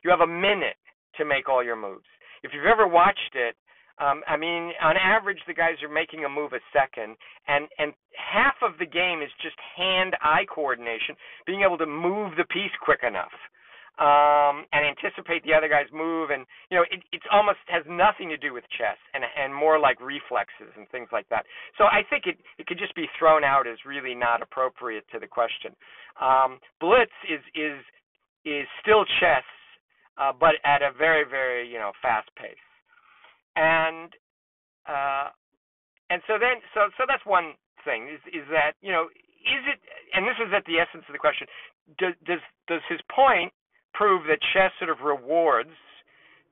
You 0.04 0.10
have 0.12 0.22
a 0.22 0.28
minute 0.28 0.78
to 1.18 1.26
make 1.26 1.50
all 1.50 1.64
your 1.64 1.76
moves. 1.76 2.06
If 2.44 2.52
you've 2.54 2.70
ever 2.70 2.88
watched 2.88 3.34
it, 3.34 3.56
um, 3.98 4.22
I 4.28 4.38
mean, 4.38 4.72
on 4.84 4.96
average, 4.98 5.40
the 5.48 5.54
guys 5.54 5.82
are 5.82 5.90
making 5.90 6.26
a 6.26 6.30
move 6.30 6.54
a 6.54 6.60
second, 6.72 7.16
and 7.48 7.68
and 7.80 7.94
half 8.14 8.56
of 8.62 8.78
the 8.78 8.86
game 8.86 9.22
is 9.22 9.32
just 9.42 9.56
hand-eye 9.76 10.46
coordination, 10.54 11.16
being 11.48 11.64
able 11.66 11.78
to 11.80 11.88
move 11.88 12.36
the 12.38 12.46
piece 12.46 12.76
quick 12.84 13.02
enough 13.08 13.34
um, 13.98 14.68
and 14.76 14.84
anticipate 14.84 15.44
the 15.44 15.54
other 15.54 15.70
guy's 15.70 15.92
move. 15.94 16.30
And 16.30 16.46
you 16.70 16.78
know, 16.78 16.84
it 16.92 17.04
it's 17.12 17.26
almost 17.32 17.60
has 17.68 17.84
nothing 17.88 18.30
to 18.30 18.38
do 18.38 18.54
with 18.54 18.64
chess 18.78 18.98
and 19.14 19.24
and 19.24 19.54
more 19.54 19.80
like 19.80 20.00
reflexes 20.02 20.72
and 20.76 20.88
things 20.90 21.10
like 21.12 21.28
that. 21.30 21.46
So 21.78 21.86
I 21.86 22.04
think 22.10 22.28
it 22.28 22.38
it 22.58 22.68
could 22.68 22.80
just 22.80 22.96
be 22.96 23.08
thrown 23.18 23.44
out 23.44 23.68
as 23.68 23.78
really 23.86 24.16
not 24.16 24.42
appropriate 24.42 25.06
to 25.12 25.20
the 25.20 25.28
question. 25.28 25.76
Um, 26.20 26.60
Blitz 26.80 27.16
is 27.30 27.42
is 27.56 27.80
is 28.44 28.68
still 28.82 29.06
chess, 29.20 29.48
uh, 30.18 30.32
but 30.38 30.60
at 30.64 30.82
a 30.82 30.92
very 30.92 31.24
very 31.24 31.68
you 31.68 31.80
know 31.80 31.92
fast 32.02 32.30
pace. 32.36 32.60
And 33.56 34.12
uh, 34.88 35.32
and 36.10 36.22
so 36.28 36.38
then 36.40 36.60
so 36.74 36.90
so 36.98 37.04
that's 37.08 37.26
one 37.26 37.54
thing 37.84 38.10
is 38.10 38.20
is 38.34 38.46
that 38.52 38.74
you 38.82 38.92
know 38.92 39.08
is 39.46 39.64
it 39.70 39.80
and 40.14 40.26
this 40.26 40.38
is 40.42 40.52
at 40.54 40.66
the 40.66 40.82
essence 40.82 41.06
of 41.08 41.14
the 41.14 41.22
question 41.22 41.48
does 41.98 42.14
does 42.26 42.42
does 42.68 42.82
his 42.90 43.00
point 43.14 43.54
prove 43.98 44.24
that 44.28 44.40
chess 44.54 44.72
sort 44.80 44.92
of 44.92 44.98
rewards 45.04 45.74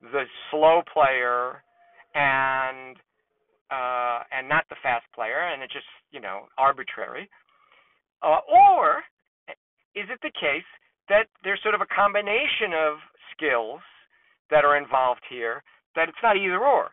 the 0.00 0.24
slow 0.50 0.82
player 0.92 1.62
and 2.14 2.96
uh, 3.70 4.22
and 4.30 4.48
not 4.48 4.64
the 4.68 4.76
fast 4.82 5.04
player, 5.14 5.40
and 5.40 5.62
it's 5.62 5.72
just 5.72 5.88
you 6.10 6.20
know 6.20 6.46
arbitrary, 6.58 7.28
uh, 8.22 8.40
or 8.48 9.02
is 9.94 10.06
it 10.10 10.18
the 10.22 10.30
case 10.30 10.66
that 11.08 11.26
there's 11.42 11.60
sort 11.62 11.74
of 11.74 11.80
a 11.80 11.94
combination 11.94 12.72
of 12.74 12.96
skills 13.32 13.80
that 14.50 14.64
are 14.64 14.76
involved 14.76 15.22
here 15.28 15.62
that 15.96 16.08
it's 16.08 16.22
not 16.22 16.36
either 16.36 16.58
or, 16.58 16.90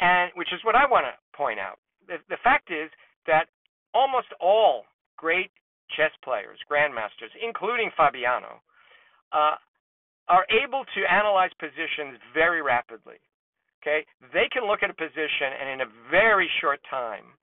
and 0.00 0.30
which 0.34 0.52
is 0.52 0.60
what 0.64 0.74
I 0.74 0.86
want 0.86 1.06
to 1.06 1.36
point 1.36 1.58
out. 1.58 1.78
The, 2.06 2.16
the 2.28 2.40
fact 2.42 2.70
is 2.70 2.90
that 3.26 3.46
almost 3.94 4.28
all 4.40 4.84
great 5.16 5.50
chess 5.96 6.10
players, 6.24 6.58
grandmasters, 6.70 7.32
including 7.40 7.90
Fabiano, 7.96 8.60
uh, 9.32 9.56
are 10.32 10.46
able 10.48 10.84
to 10.96 11.00
analyze 11.04 11.52
positions 11.60 12.16
very 12.32 12.62
rapidly. 12.62 13.20
Okay, 13.82 14.06
they 14.32 14.48
can 14.50 14.66
look 14.66 14.82
at 14.82 14.88
a 14.88 14.94
position 14.94 15.52
and 15.60 15.68
in 15.68 15.80
a 15.82 15.90
very 16.10 16.48
short 16.60 16.80
time 16.88 17.36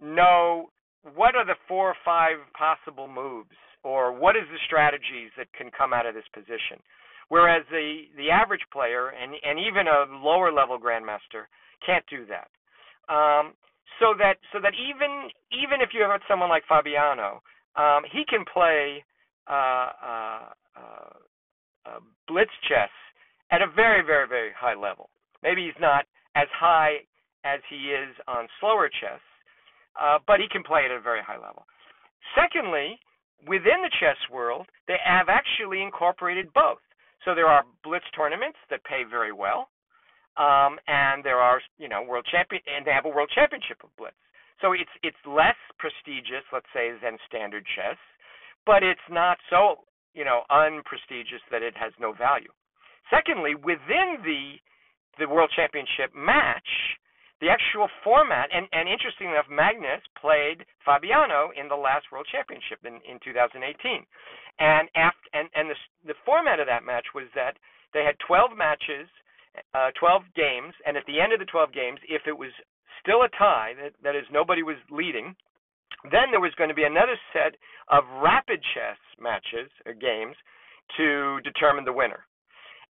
know 0.00 0.70
what 1.14 1.34
are 1.34 1.44
the 1.44 1.58
four 1.68 1.90
or 1.90 1.96
five 2.04 2.38
possible 2.56 3.08
moves 3.08 3.56
or 3.84 4.12
what 4.12 4.36
is 4.36 4.48
the 4.50 4.58
strategies 4.64 5.30
that 5.36 5.52
can 5.52 5.70
come 5.76 5.92
out 5.92 6.06
of 6.06 6.14
this 6.14 6.28
position. 6.32 6.80
Whereas 7.28 7.64
the 7.70 8.06
the 8.16 8.30
average 8.30 8.64
player 8.72 9.10
and 9.10 9.34
and 9.44 9.58
even 9.58 9.86
a 9.86 10.06
lower 10.24 10.50
level 10.52 10.78
grandmaster 10.78 11.50
can't 11.84 12.06
do 12.08 12.24
that. 12.32 12.48
Um, 13.12 13.52
so 14.00 14.14
that 14.18 14.38
so 14.52 14.60
that 14.62 14.72
even 14.74 15.28
even 15.52 15.82
if 15.82 15.90
you 15.92 16.02
have 16.02 16.22
someone 16.28 16.48
like 16.48 16.62
Fabiano, 16.66 17.42
um, 17.76 18.02
he 18.10 18.24
can 18.24 18.44
play 18.46 19.04
uh, 19.50 19.90
uh, 20.00 20.48
uh, 20.78 21.14
uh, 21.86 22.00
blitz 22.28 22.50
chess 22.68 22.90
at 23.50 23.62
a 23.62 23.66
very, 23.74 24.02
very, 24.02 24.26
very 24.28 24.50
high 24.58 24.74
level. 24.74 25.08
Maybe 25.42 25.64
he's 25.64 25.80
not 25.80 26.04
as 26.34 26.48
high 26.52 27.06
as 27.44 27.60
he 27.70 27.94
is 27.94 28.14
on 28.26 28.48
slower 28.60 28.88
chess, 28.88 29.20
uh, 30.00 30.18
but 30.26 30.40
he 30.40 30.48
can 30.50 30.62
play 30.62 30.82
it 30.82 30.90
at 30.90 30.98
a 30.98 31.00
very 31.00 31.22
high 31.22 31.38
level. 31.38 31.64
Secondly, 32.34 32.98
within 33.46 33.82
the 33.82 33.90
chess 34.00 34.18
world, 34.32 34.66
they 34.88 34.98
have 35.04 35.28
actually 35.28 35.82
incorporated 35.82 36.52
both. 36.52 36.82
So 37.24 37.34
there 37.34 37.46
are 37.46 37.64
blitz 37.82 38.04
tournaments 38.14 38.58
that 38.70 38.84
pay 38.84 39.02
very 39.08 39.32
well, 39.32 39.68
um, 40.36 40.78
and 40.86 41.24
there 41.24 41.38
are, 41.38 41.60
you 41.78 41.88
know, 41.88 42.02
world 42.02 42.26
champion, 42.30 42.62
and 42.66 42.84
they 42.84 42.92
have 42.92 43.06
a 43.06 43.08
world 43.08 43.30
championship 43.34 43.78
of 43.82 43.90
blitz. 43.96 44.16
So 44.60 44.72
it's 44.72 44.90
it's 45.02 45.20
less 45.26 45.56
prestigious, 45.78 46.44
let's 46.52 46.68
say, 46.72 46.92
than 47.02 47.18
standard 47.28 47.64
chess, 47.76 47.98
but 48.64 48.82
it's 48.82 49.08
not 49.10 49.38
so 49.50 49.84
you 50.16 50.24
know, 50.24 50.48
unprestigious 50.48 51.44
that 51.52 51.62
it 51.62 51.76
has 51.76 51.92
no 52.00 52.16
value. 52.16 52.50
Secondly, 53.12 53.54
within 53.54 54.18
the 54.24 54.58
the 55.18 55.28
World 55.28 55.48
Championship 55.56 56.12
match, 56.12 56.68
the 57.40 57.48
actual 57.48 57.88
format, 58.04 58.48
and, 58.52 58.68
and 58.72 58.88
interestingly 58.88 59.32
enough, 59.32 59.48
Magnus 59.48 60.00
played 60.20 60.64
Fabiano 60.84 61.52
in 61.56 61.68
the 61.68 61.76
last 61.76 62.08
World 62.12 62.28
Championship 62.32 62.80
in, 62.84 63.00
in 63.04 63.20
2018. 63.24 63.60
And 64.60 64.88
after, 64.96 65.26
and, 65.32 65.48
and 65.52 65.68
the, 65.68 65.78
the 66.08 66.20
format 66.24 66.60
of 66.60 66.68
that 66.68 66.84
match 66.84 67.12
was 67.14 67.28
that 67.34 67.60
they 67.92 68.04
had 68.04 68.16
12 68.24 68.56
matches, 68.56 69.08
uh, 69.76 69.92
12 70.00 70.36
games, 70.36 70.72
and 70.84 70.96
at 70.96 71.04
the 71.04 71.20
end 71.20 71.32
of 71.32 71.40
the 71.40 71.48
12 71.48 71.72
games, 71.72 72.00
if 72.08 72.24
it 72.24 72.36
was 72.36 72.52
still 73.00 73.24
a 73.24 73.32
tie, 73.36 73.76
that, 73.76 73.92
that 74.00 74.16
is, 74.16 74.24
nobody 74.32 74.64
was 74.64 74.80
leading. 74.88 75.36
Then 76.10 76.30
there 76.30 76.40
was 76.40 76.54
going 76.56 76.70
to 76.70 76.74
be 76.74 76.84
another 76.84 77.18
set 77.32 77.56
of 77.88 78.04
rapid 78.22 78.62
chess 78.74 78.98
matches, 79.20 79.70
or 79.84 79.94
games, 79.94 80.36
to 80.96 81.40
determine 81.42 81.84
the 81.84 81.92
winner. 81.92 82.26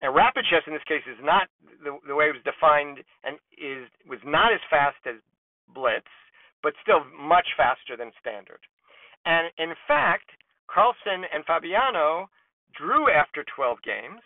And 0.02 0.14
rapid 0.14 0.44
chess 0.50 0.62
in 0.66 0.74
this 0.74 0.84
case 0.84 1.06
is 1.06 1.18
not 1.22 1.48
the, 1.82 1.96
the 2.06 2.14
way 2.14 2.26
it 2.28 2.36
was 2.36 2.44
defined 2.44 3.00
and 3.22 3.38
is 3.56 3.88
was 4.08 4.18
not 4.24 4.52
as 4.52 4.60
fast 4.68 4.98
as 5.06 5.16
blitz, 5.72 6.10
but 6.62 6.74
still 6.82 7.04
much 7.16 7.46
faster 7.56 7.96
than 7.96 8.10
standard. 8.20 8.60
And 9.24 9.48
in 9.58 9.74
fact, 9.88 10.28
Carlsen 10.68 11.24
and 11.32 11.44
Fabiano 11.46 12.28
drew 12.76 13.10
after 13.10 13.44
12 13.54 13.78
games. 13.82 14.20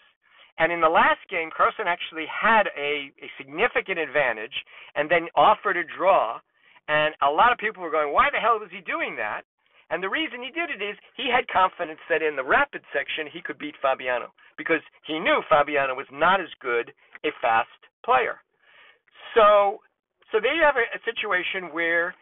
And 0.58 0.72
in 0.72 0.80
the 0.80 0.90
last 0.90 1.22
game, 1.30 1.50
Carlsen 1.54 1.86
actually 1.86 2.26
had 2.26 2.66
a, 2.76 3.14
a 3.22 3.30
significant 3.38 3.98
advantage 3.98 4.64
and 4.96 5.08
then 5.10 5.28
offered 5.36 5.76
a 5.76 5.84
draw. 5.84 6.40
And 6.88 7.14
a 7.20 7.30
lot 7.30 7.52
of 7.52 7.58
people 7.58 7.82
were 7.82 7.92
going, 7.92 8.12
why 8.12 8.28
the 8.32 8.40
hell 8.40 8.58
was 8.58 8.72
he 8.72 8.80
doing 8.80 9.16
that? 9.16 9.44
And 9.90 10.02
the 10.02 10.08
reason 10.08 10.42
he 10.42 10.52
did 10.52 10.68
it 10.68 10.84
is 10.84 10.96
he 11.16 11.28
had 11.32 11.48
confidence 11.48 12.00
that 12.08 12.20
in 12.20 12.36
the 12.36 12.44
rapid 12.44 12.82
section 12.92 13.28
he 13.32 13.40
could 13.40 13.58
beat 13.58 13.76
Fabiano 13.80 14.32
because 14.56 14.84
he 15.06 15.18
knew 15.18 15.40
Fabiano 15.48 15.94
was 15.94 16.08
not 16.12 16.40
as 16.40 16.52
good 16.60 16.92
a 17.24 17.30
fast 17.40 17.72
player. 18.04 18.40
So 19.34 19.80
so 20.30 20.40
there 20.40 20.54
you 20.54 20.62
have 20.62 20.76
a, 20.76 20.84
a 20.92 21.00
situation 21.08 21.72
where 21.72 22.14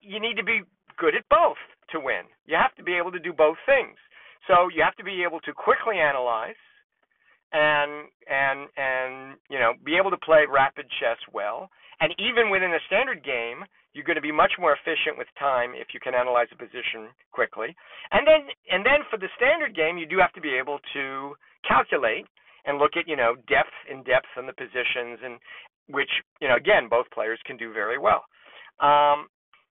you 0.00 0.20
need 0.20 0.36
to 0.38 0.44
be 0.44 0.62
good 0.96 1.16
at 1.16 1.26
both 1.28 1.58
to 1.90 1.98
win. 1.98 2.22
You 2.46 2.54
have 2.54 2.74
to 2.76 2.82
be 2.82 2.94
able 2.94 3.10
to 3.10 3.18
do 3.18 3.32
both 3.32 3.58
things. 3.66 3.98
So 4.46 4.70
you 4.70 4.82
have 4.82 4.94
to 4.96 5.04
be 5.04 5.22
able 5.26 5.40
to 5.40 5.52
quickly 5.52 5.98
analyze 5.98 6.58
and 7.52 8.06
and 8.30 8.68
and 8.78 9.36
you 9.50 9.58
know 9.58 9.74
be 9.84 9.96
able 9.96 10.10
to 10.10 10.22
play 10.22 10.46
rapid 10.48 10.86
chess 11.00 11.18
well. 11.32 11.70
And 12.00 12.14
even 12.18 12.50
within 12.50 12.74
a 12.74 12.82
standard 12.86 13.22
game, 13.24 13.62
you're 13.92 14.08
going 14.08 14.20
to 14.20 14.24
be 14.24 14.32
much 14.32 14.52
more 14.58 14.72
efficient 14.72 15.18
with 15.18 15.28
time 15.38 15.72
if 15.76 15.92
you 15.92 16.00
can 16.00 16.14
analyze 16.14 16.48
a 16.52 16.56
position 16.56 17.12
quickly. 17.30 17.76
And 18.10 18.26
then 18.26 18.48
and 18.70 18.84
then 18.84 19.04
for 19.10 19.18
the 19.18 19.28
standard 19.36 19.76
game, 19.76 19.98
you 19.98 20.06
do 20.06 20.18
have 20.18 20.32
to 20.32 20.40
be 20.40 20.56
able 20.56 20.80
to 20.94 21.36
calculate 21.66 22.26
and 22.64 22.78
look 22.78 22.96
at 22.96 23.08
you 23.08 23.16
know 23.16 23.36
depth 23.48 23.74
and 23.90 24.04
depth 24.04 24.32
on 24.36 24.46
the 24.46 24.56
positions 24.56 25.20
and 25.22 25.38
which 25.88 26.10
you 26.40 26.48
know 26.48 26.56
again 26.56 26.88
both 26.88 27.10
players 27.12 27.40
can 27.44 27.56
do 27.56 27.72
very 27.72 27.98
well. 27.98 28.24
Um, 28.80 29.28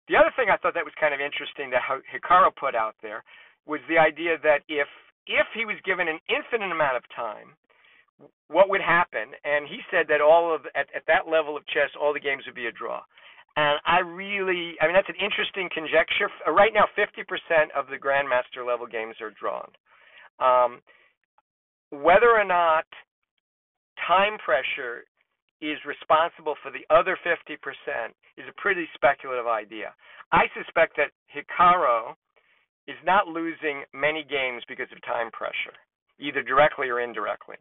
the 0.08 0.16
other 0.16 0.30
thing 0.36 0.48
I 0.52 0.56
thought 0.60 0.74
that 0.74 0.84
was 0.84 0.94
kind 1.00 1.14
of 1.14 1.20
interesting 1.20 1.70
that 1.72 1.82
Hikaru 1.88 2.54
put 2.54 2.74
out 2.74 2.94
there 3.02 3.24
was 3.66 3.80
the 3.88 3.98
idea 3.98 4.36
that 4.42 4.62
if 4.68 4.88
if 5.26 5.46
he 5.56 5.64
was 5.64 5.76
given 5.84 6.06
an 6.08 6.20
infinite 6.28 6.70
amount 6.70 6.96
of 6.96 7.04
time, 7.16 7.56
what 8.48 8.68
would 8.68 8.84
happen? 8.84 9.32
And 9.44 9.66
he 9.66 9.80
said 9.90 10.06
that 10.08 10.20
all 10.20 10.54
of 10.54 10.68
at, 10.76 10.86
at 10.94 11.08
that 11.08 11.26
level 11.26 11.56
of 11.56 11.66
chess, 11.66 11.90
all 11.98 12.12
the 12.12 12.20
games 12.20 12.44
would 12.46 12.54
be 12.54 12.66
a 12.66 12.72
draw. 12.72 13.00
And 13.56 13.78
I 13.86 14.00
really, 14.00 14.74
I 14.80 14.86
mean, 14.86 14.94
that's 14.94 15.08
an 15.08 15.22
interesting 15.22 15.68
conjecture. 15.72 16.28
Right 16.50 16.72
now, 16.74 16.86
50% 16.98 17.22
of 17.76 17.86
the 17.86 17.96
Grandmaster 17.96 18.66
level 18.66 18.86
games 18.86 19.14
are 19.20 19.30
drawn. 19.38 19.70
Um, 20.40 20.80
whether 21.90 22.30
or 22.30 22.44
not 22.44 22.84
time 24.06 24.38
pressure 24.44 25.06
is 25.60 25.78
responsible 25.86 26.56
for 26.62 26.70
the 26.70 26.82
other 26.92 27.16
50% 27.24 27.56
is 28.36 28.44
a 28.48 28.60
pretty 28.60 28.86
speculative 28.94 29.46
idea. 29.46 29.94
I 30.32 30.46
suspect 30.58 30.96
that 30.96 31.14
Hikaru 31.30 32.14
is 32.88 32.96
not 33.06 33.28
losing 33.28 33.84
many 33.94 34.24
games 34.24 34.62
because 34.68 34.88
of 34.92 35.00
time 35.02 35.30
pressure, 35.30 35.78
either 36.18 36.42
directly 36.42 36.88
or 36.88 37.00
indirectly. 37.00 37.56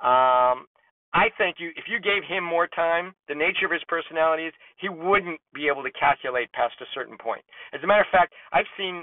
Um, 0.00 0.66
I 1.12 1.26
think 1.36 1.56
you, 1.58 1.70
if 1.74 1.90
you 1.90 1.98
gave 1.98 2.22
him 2.22 2.44
more 2.44 2.68
time, 2.68 3.14
the 3.26 3.34
nature 3.34 3.66
of 3.66 3.72
his 3.72 3.82
personality 3.88 4.46
is 4.46 4.54
he 4.78 4.88
wouldn't 4.88 5.40
be 5.52 5.66
able 5.66 5.82
to 5.82 5.90
calculate 5.92 6.52
past 6.52 6.74
a 6.80 6.86
certain 6.94 7.18
point. 7.18 7.42
As 7.74 7.82
a 7.82 7.86
matter 7.86 8.02
of 8.02 8.12
fact, 8.12 8.32
I've 8.52 8.70
seen 8.78 9.02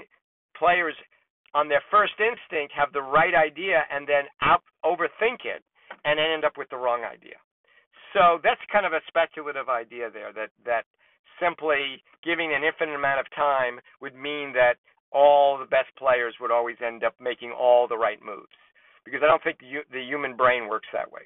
players 0.56 0.94
on 1.54 1.68
their 1.68 1.82
first 1.90 2.14
instinct 2.16 2.72
have 2.72 2.92
the 2.92 3.02
right 3.02 3.34
idea 3.34 3.84
and 3.92 4.08
then 4.08 4.24
out, 4.40 4.64
overthink 4.84 5.44
it 5.44 5.62
and 6.04 6.18
end 6.18 6.44
up 6.44 6.56
with 6.56 6.68
the 6.70 6.76
wrong 6.76 7.04
idea. 7.04 7.36
So 8.14 8.40
that's 8.42 8.60
kind 8.72 8.86
of 8.86 8.92
a 8.92 9.04
speculative 9.06 9.68
idea 9.68 10.08
there 10.10 10.32
that 10.32 10.48
that 10.64 10.84
simply 11.40 12.02
giving 12.24 12.54
an 12.54 12.64
infinite 12.64 12.96
amount 12.96 13.20
of 13.20 13.26
time 13.36 13.80
would 14.00 14.14
mean 14.14 14.52
that 14.54 14.80
all 15.12 15.58
the 15.58 15.68
best 15.68 15.92
players 15.96 16.34
would 16.40 16.50
always 16.50 16.76
end 16.84 17.04
up 17.04 17.14
making 17.20 17.52
all 17.52 17.86
the 17.86 17.96
right 17.96 18.18
moves 18.24 18.52
because 19.08 19.24
I 19.24 19.28
don't 19.28 19.42
think 19.42 19.58
the, 19.58 19.80
the 19.90 20.04
human 20.04 20.36
brain 20.36 20.68
works 20.68 20.88
that 20.92 21.10
way. 21.10 21.22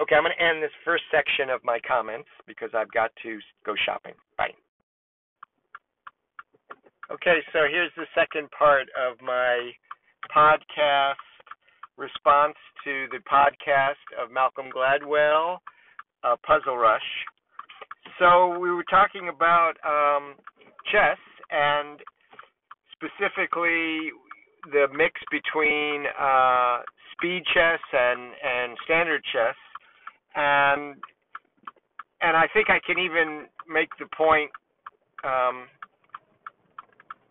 Okay, 0.00 0.16
I'm 0.16 0.24
going 0.24 0.32
to 0.32 0.42
end 0.42 0.62
this 0.62 0.72
first 0.84 1.04
section 1.12 1.52
of 1.52 1.60
my 1.64 1.78
comments 1.86 2.28
because 2.46 2.70
I've 2.72 2.90
got 2.92 3.12
to 3.22 3.38
go 3.64 3.74
shopping. 3.84 4.14
Bye. 4.38 4.56
Okay, 7.12 7.38
so 7.52 7.68
here's 7.70 7.92
the 7.96 8.08
second 8.16 8.48
part 8.50 8.88
of 8.96 9.20
my 9.20 9.70
podcast 10.34 11.20
response 11.96 12.56
to 12.84 13.06
the 13.12 13.20
podcast 13.30 14.02
of 14.20 14.32
Malcolm 14.32 14.66
Gladwell, 14.74 15.58
uh, 16.24 16.36
Puzzle 16.46 16.76
Rush. 16.76 17.06
So 18.18 18.58
we 18.58 18.70
were 18.70 18.84
talking 18.90 19.28
about 19.28 19.74
um, 19.84 20.34
chess 20.90 21.18
and 21.50 22.00
specifically 22.92 24.10
the 24.72 24.86
mix 24.90 25.20
between 25.30 26.06
uh, 26.18 26.80
speed 27.18 27.42
chess 27.54 27.80
and 27.92 28.32
and 28.44 28.76
standard 28.84 29.22
chess, 29.32 29.56
and 30.34 30.94
and 32.20 32.36
I 32.36 32.46
think 32.52 32.70
I 32.70 32.80
can 32.86 32.98
even 32.98 33.46
make 33.68 33.90
the 33.98 34.06
point 34.16 34.50
um, 35.24 35.66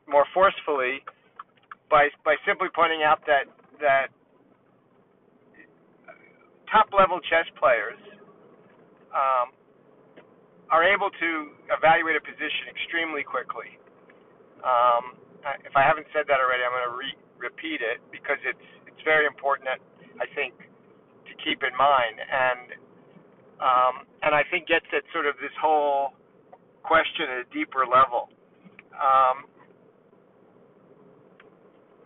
more 0.07 0.25
forcefully 0.33 1.01
by 1.89 2.09
by 2.23 2.35
simply 2.47 2.67
pointing 2.75 3.03
out 3.03 3.19
that 3.27 3.45
that 3.79 4.07
top 6.71 6.89
level 6.97 7.19
chess 7.29 7.45
players 7.59 7.99
um, 9.13 9.53
are 10.71 10.83
able 10.83 11.09
to 11.09 11.29
evaluate 11.77 12.15
a 12.17 12.23
position 12.23 12.67
extremely 12.69 13.23
quickly. 13.23 13.77
Um, 14.65 15.17
if 15.61 15.77
I 15.77 15.85
haven't 15.85 16.07
said 16.09 16.25
that 16.25 16.41
already, 16.41 16.65
I'm 16.65 16.73
going 16.73 16.89
to 16.89 16.97
re- 16.97 17.21
repeat 17.37 17.85
it 17.85 18.01
because 18.09 18.41
it's 18.41 18.67
very 19.05 19.29
important 19.29 19.69
that 19.69 19.81
I 20.17 20.25
think 20.33 20.57
to 20.57 21.33
keep 21.45 21.61
in 21.61 21.71
mind, 21.77 22.17
and 22.19 22.67
um, 23.61 23.95
and 24.25 24.35
I 24.35 24.43
think 24.51 24.67
gets 24.67 24.89
at 24.91 25.05
sort 25.13 25.29
of 25.29 25.37
this 25.39 25.53
whole 25.61 26.17
question 26.83 27.29
at 27.29 27.39
a 27.45 27.49
deeper 27.53 27.85
level. 27.87 28.27
Um, 28.97 29.47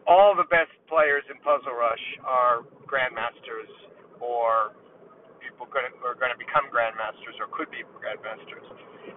all 0.05 0.33
the 0.35 0.45
best 0.49 0.73
players 0.89 1.23
in 1.29 1.38
Puzzle 1.41 1.73
Rush 1.73 2.05
are 2.25 2.65
grandmasters 2.89 3.69
or 4.17 4.73
people 5.41 5.69
who 5.69 6.05
are 6.05 6.17
going 6.17 6.33
to 6.33 6.39
become 6.41 6.67
grandmasters 6.73 7.38
or 7.39 7.47
could 7.53 7.69
be 7.71 7.85
grandmasters, 7.97 8.67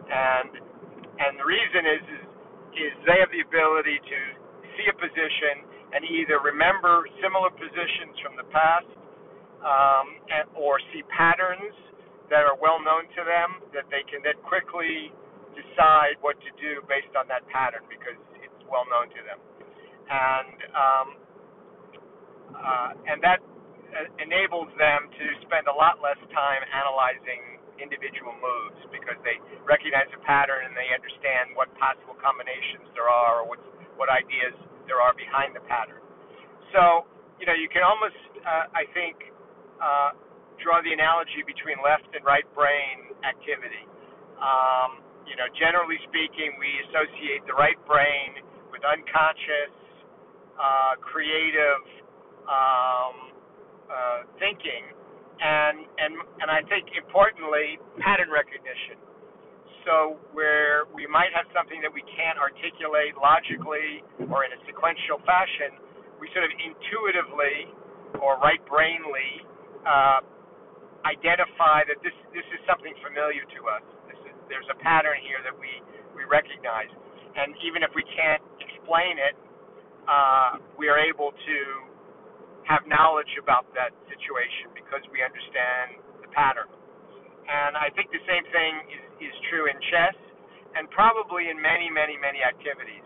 and 0.09 0.63
and 1.19 1.37
the 1.37 1.47
reason 1.47 1.83
is 1.85 2.03
is, 2.07 2.25
is 2.77 2.93
they 3.05 3.19
have 3.21 3.33
the 3.33 3.43
ability 3.45 3.99
to 4.01 4.19
see 4.77 4.87
a 4.89 4.97
position 4.97 5.72
and 5.93 6.05
either 6.09 6.41
remember 6.41 7.05
similar 7.21 7.53
positions 7.53 8.17
from 8.25 8.35
the 8.37 8.47
past 8.51 8.89
um, 9.63 10.07
and, 10.33 10.47
or 10.57 10.81
see 10.93 11.05
patterns 11.13 11.75
that 12.33 12.49
are 12.49 12.57
well 12.59 12.81
known 12.81 13.07
to 13.13 13.23
them 13.23 13.61
that 13.77 13.87
they 13.93 14.03
can 14.09 14.25
then 14.25 14.37
quickly 14.49 15.13
decide 15.55 16.17
what 16.25 16.37
to 16.41 16.51
do 16.57 16.81
based 16.89 17.13
on 17.15 17.29
that 17.29 17.45
pattern 17.53 17.85
because 17.93 18.17
it's 18.41 18.63
well 18.67 18.89
known 18.89 19.09
to 19.13 19.21
them. 19.29 19.39
And 20.09 20.57
um, 20.73 21.09
uh, 22.53 22.91
and 23.09 23.19
that 23.25 23.41
uh, 23.41 24.09
enables 24.21 24.69
them 24.81 25.09
to 25.13 25.25
spend 25.45 25.69
a 25.69 25.75
lot 25.77 26.01
less 26.01 26.19
time 26.33 26.63
analyzing 26.73 27.61
individual 27.81 28.33
moves 28.39 28.81
because 28.93 29.19
they 29.25 29.41
recognize 29.65 30.09
a 30.15 30.21
pattern 30.25 30.69
and 30.69 30.75
they 30.77 30.89
understand 30.93 31.57
what 31.57 31.69
possible 31.81 32.17
combinations 32.21 32.89
there 32.95 33.09
are 33.09 33.43
or 33.43 33.45
what 33.49 33.61
what 33.97 34.09
ideas 34.09 34.55
there 34.87 35.01
are 35.01 35.15
behind 35.15 35.55
the 35.55 35.65
pattern. 35.67 36.03
So, 36.73 37.07
you 37.41 37.47
know, 37.47 37.55
you 37.57 37.69
can 37.69 37.83
almost, 37.83 38.17
uh, 38.43 38.73
I 38.73 38.85
think, 38.95 39.19
uh, 39.81 40.17
draw 40.63 40.81
the 40.83 40.93
analogy 40.95 41.43
between 41.47 41.79
left 41.83 42.07
and 42.15 42.23
right 42.25 42.47
brain 42.55 43.15
activity. 43.27 43.85
Um, 44.39 45.03
you 45.27 45.37
know, 45.39 45.47
generally 45.59 45.99
speaking, 46.09 46.55
we 46.59 46.71
associate 46.91 47.47
the 47.47 47.55
right 47.55 47.79
brain 47.87 48.43
with 48.71 48.83
unconscious, 48.87 49.75
uh, 50.59 50.99
creative 51.03 51.83
um, 52.47 53.17
uh, 53.87 54.21
thinking, 54.39 54.91
and 55.41 55.87
and 55.99 56.13
and 56.43 56.49
I 56.51 56.63
think 56.71 56.91
importantly, 56.95 57.79
pattern 58.03 58.31
recognition 58.31 58.99
so 59.85 60.19
where 60.33 60.87
we 60.95 61.07
might 61.07 61.35
have 61.35 61.47
something 61.55 61.81
that 61.83 61.93
we 61.93 62.03
can't 62.15 62.39
articulate 62.39 63.19
logically 63.19 64.03
or 64.31 64.45
in 64.47 64.53
a 64.55 64.61
sequential 64.67 65.19
fashion, 65.27 65.79
we 66.23 66.31
sort 66.35 66.47
of 66.47 66.53
intuitively 66.55 67.71
or 68.23 68.39
right 68.39 68.63
brainly 68.71 69.43
uh, 69.87 70.21
identify 71.07 71.83
that 71.91 71.99
this 72.03 72.15
this 72.35 72.47
is 72.55 72.61
something 72.67 72.95
familiar 73.03 73.43
to 73.59 73.61
us. 73.71 73.85
This 74.11 74.21
is 74.27 74.35
there's 74.51 74.69
a 74.71 74.79
pattern 74.83 75.19
here 75.27 75.43
that 75.43 75.55
we 75.55 75.71
we 76.15 76.23
recognize, 76.27 76.91
and 77.35 77.55
even 77.67 77.83
if 77.83 77.91
we 77.99 78.07
can't 78.15 78.43
explain 78.63 79.19
it, 79.19 79.35
uh, 80.07 80.63
we 80.79 80.87
are 80.87 80.99
able 80.99 81.35
to 81.35 81.59
have 82.67 82.87
knowledge 82.87 83.31
about 83.43 83.67
that 83.75 83.91
situation 84.07 84.71
because 84.75 85.03
we 85.11 85.23
understand 85.23 85.99
the 86.23 86.31
pattern. 86.31 86.71
And 87.51 87.75
I 87.75 87.91
think 87.99 88.15
the 88.15 88.23
same 88.23 88.47
thing 88.55 88.73
is, 88.95 89.02
is 89.23 89.35
true 89.51 89.71
in 89.71 89.77
chess 89.91 90.17
and 90.75 90.89
probably 90.91 91.49
in 91.53 91.61
many, 91.61 91.89
many, 91.93 92.17
many 92.17 92.41
activities. 92.41 93.05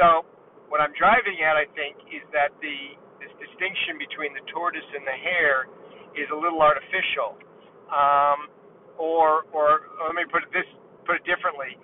So 0.00 0.26
what 0.68 0.80
I'm 0.80 0.92
driving 0.96 1.44
at, 1.44 1.54
I 1.54 1.68
think, 1.76 2.00
is 2.10 2.24
that 2.32 2.52
the 2.58 2.98
this 3.22 3.32
distinction 3.40 3.96
between 3.96 4.36
the 4.36 4.44
tortoise 4.52 4.84
and 4.92 5.06
the 5.06 5.16
hare 5.16 5.64
is 6.12 6.28
a 6.28 6.36
little 6.36 6.60
artificial. 6.60 7.40
Um, 7.88 8.52
or, 8.98 9.48
or, 9.50 9.90
let 10.06 10.14
me 10.14 10.22
put 10.30 10.44
it 10.44 10.50
this, 10.52 10.66
put 11.06 11.16
it 11.16 11.24
differently: 11.24 11.78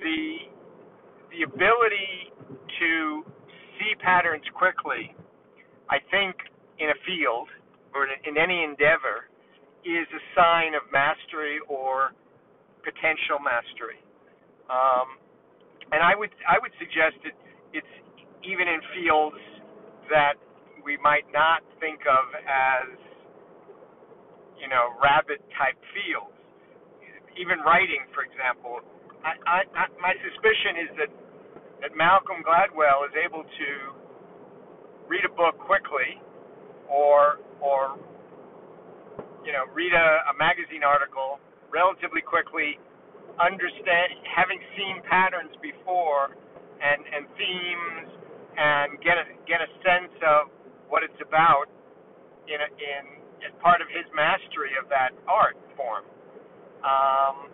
the 0.00 0.50
the 1.34 1.42
ability 1.44 2.32
to 2.80 3.24
see 3.78 3.92
patterns 4.00 4.44
quickly, 4.54 5.14
I 5.90 5.98
think, 6.10 6.36
in 6.78 6.90
a 6.90 6.98
field 7.04 7.48
or 7.94 8.06
in 8.06 8.36
any 8.36 8.64
endeavor, 8.64 9.28
is 9.84 10.06
a 10.12 10.22
sign 10.34 10.74
of 10.74 10.82
mastery 10.92 11.58
or 11.68 12.12
potential 12.86 13.42
mastery. 13.42 13.98
Um, 14.70 15.18
and 15.90 16.02
I 16.02 16.14
would 16.14 16.30
I 16.46 16.62
would 16.62 16.74
suggest 16.78 17.18
that 17.26 17.34
it's 17.74 17.94
even 18.46 18.70
in 18.70 18.78
fields 18.94 19.42
that 20.10 20.38
we 20.86 20.98
might 21.02 21.26
not 21.34 21.66
think 21.82 22.06
of 22.06 22.24
as 22.46 22.86
you 24.58 24.70
know 24.70 24.94
rabbit 25.02 25.42
type 25.58 25.78
fields. 25.94 26.34
Even 27.36 27.60
writing, 27.68 28.00
for 28.16 28.24
example, 28.24 28.80
I, 29.20 29.36
I, 29.44 29.58
I, 29.76 29.84
my 30.00 30.16
suspicion 30.24 30.88
is 30.88 30.90
that 30.96 31.10
that 31.84 31.92
Malcolm 31.92 32.40
Gladwell 32.40 33.04
is 33.04 33.14
able 33.20 33.44
to 33.44 33.70
read 35.06 35.22
a 35.28 35.32
book 35.34 35.58
quickly, 35.60 36.18
or 36.88 37.44
or 37.60 38.00
you 39.44 39.52
know 39.52 39.68
read 39.74 39.92
a, 39.92 40.08
a 40.32 40.34
magazine 40.38 40.82
article 40.82 41.38
relatively 41.72 42.22
quickly, 42.22 42.78
understand 43.40 44.16
having 44.24 44.60
seen 44.76 45.02
patterns 45.04 45.52
before 45.60 46.36
and 46.80 47.00
and 47.04 47.24
themes 47.36 48.08
and 48.56 48.88
get 49.04 49.20
a 49.20 49.24
get 49.44 49.60
a 49.60 49.68
sense 49.84 50.12
of 50.24 50.48
what 50.88 51.04
it's 51.04 51.20
about 51.20 51.68
in 52.48 52.58
a, 52.60 52.68
in 52.80 53.02
as 53.44 53.52
part 53.60 53.84
of 53.84 53.88
his 53.92 54.04
mastery 54.16 54.72
of 54.80 54.88
that 54.88 55.12
art 55.28 55.56
form. 55.76 56.04
Um, 56.80 57.52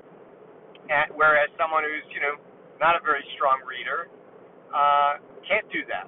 whereas 1.14 1.50
someone 1.58 1.82
who's 1.82 2.06
you 2.14 2.22
know 2.22 2.38
not 2.78 2.94
a 2.94 3.02
very 3.02 3.22
strong 3.34 3.62
reader 3.66 4.10
uh, 4.70 5.18
can't 5.46 5.66
do 5.70 5.82
that. 5.90 6.06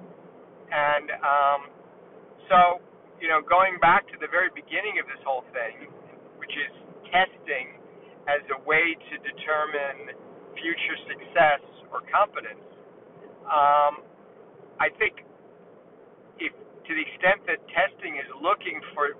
And 0.71 1.07
um, 1.19 1.61
so 2.47 2.57
you 3.19 3.27
know 3.27 3.43
going 3.43 3.79
back 3.83 4.07
to 4.11 4.17
the 4.19 4.31
very 4.31 4.51
beginning 4.55 4.99
of 5.03 5.05
this 5.07 5.19
whole 5.27 5.43
thing, 5.51 5.91
which 6.39 6.51
is 6.55 6.71
testing 7.11 7.79
as 8.27 8.41
a 8.53 8.59
way 8.65 8.97
to 8.97 9.13
determine 9.21 10.15
future 10.57 10.97
success 11.09 11.61
or 11.91 12.01
competence. 12.09 12.63
Um, 13.45 14.01
I 14.81 14.89
think 14.97 15.21
if 16.41 16.51
to 16.51 16.91
the 16.91 17.03
extent 17.05 17.45
that 17.47 17.61
testing 17.71 18.17
is 18.17 18.29
looking 18.41 18.81
for 18.93 19.13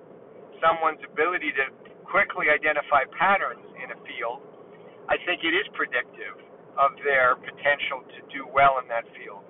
someone's 0.61 1.01
ability 1.05 1.53
to 1.57 1.65
quickly 2.05 2.49
identify 2.49 3.05
patterns 3.17 3.65
in 3.81 3.93
a 3.93 3.99
field, 4.05 4.41
I 5.09 5.17
think 5.25 5.45
it 5.45 5.53
is 5.53 5.65
predictive 5.77 6.37
of 6.75 6.97
their 7.05 7.37
potential 7.39 8.03
to 8.03 8.19
do 8.33 8.43
well 8.49 8.81
in 8.81 8.87
that 8.89 9.05
field. 9.15 9.43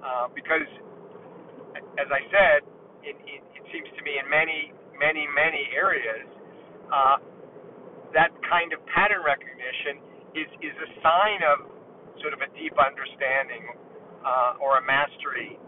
Uh, 0.00 0.28
because, 0.34 0.66
as 2.00 2.08
I 2.08 2.22
said, 2.32 2.64
it, 3.04 3.16
it, 3.24 3.40
it 3.54 3.64
seems 3.72 3.88
to 3.96 4.00
me 4.04 4.18
in 4.20 4.26
many, 4.28 4.72
many, 4.98 5.28
many 5.30 5.68
areas, 5.76 6.26
uh, 6.88 7.16
that 8.14 8.30
kind 8.46 8.72
of 8.72 8.80
pattern 8.90 9.22
recognition 9.22 10.02
is 10.34 10.50
is 10.62 10.74
a 10.78 10.88
sign 11.02 11.40
of 11.46 11.58
sort 12.22 12.34
of 12.34 12.40
a 12.44 12.48
deep 12.54 12.74
understanding 12.76 13.64
uh, 14.22 14.60
or 14.62 14.78
a 14.78 14.84
mastery 14.84 15.58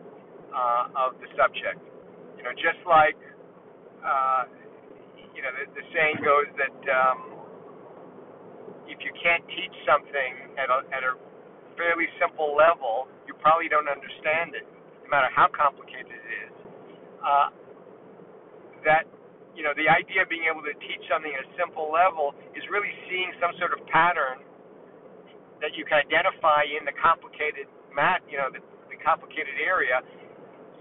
uh, 0.53 1.09
of 1.09 1.17
the 1.23 1.29
subject. 1.39 1.81
You 2.37 2.45
know, 2.45 2.55
just 2.59 2.81
like 2.85 3.19
uh, 4.03 4.45
you 5.35 5.41
know 5.43 5.53
the, 5.55 5.65
the 5.73 5.85
saying 5.95 6.19
goes 6.21 6.51
that 6.59 6.79
um, 6.91 7.19
if 8.87 8.99
you 9.01 9.13
can't 9.23 9.45
teach 9.55 9.75
something 9.87 10.57
at 10.59 10.69
a, 10.69 10.85
at 10.93 11.03
a 11.07 11.17
fairly 11.79 12.07
simple 12.21 12.55
level, 12.55 13.09
you 13.27 13.35
probably 13.41 13.71
don't 13.71 13.89
understand 13.89 14.55
it, 14.55 14.67
no 15.05 15.09
matter 15.09 15.31
how 15.33 15.49
complicated 15.49 16.13
it 16.13 16.29
is. 16.51 16.55
Uh, 17.23 17.49
that 18.85 19.07
you 19.57 19.63
know, 19.63 19.77
the 19.77 19.89
idea 19.89 20.25
of 20.25 20.29
being 20.33 20.49
able 20.49 20.65
to 20.65 20.75
teach 20.85 21.03
something 21.09 21.33
at 21.33 21.45
a 21.45 21.51
simple 21.61 21.93
level 21.93 22.33
is 22.57 22.65
really 22.73 22.93
seeing 23.09 23.33
some 23.41 23.53
sort 23.61 23.77
of 23.77 23.81
pattern 23.93 24.41
that 25.61 25.77
you 25.79 25.87
can 25.87 26.03
identify 26.03 26.67
in 26.67 26.83
the 26.89 26.95
complicated 26.99 27.71
mat, 27.95 28.25
you 28.27 28.41
know, 28.41 28.51
the, 28.51 28.61
the 28.91 28.99
complicated 29.01 29.55
area, 29.63 30.03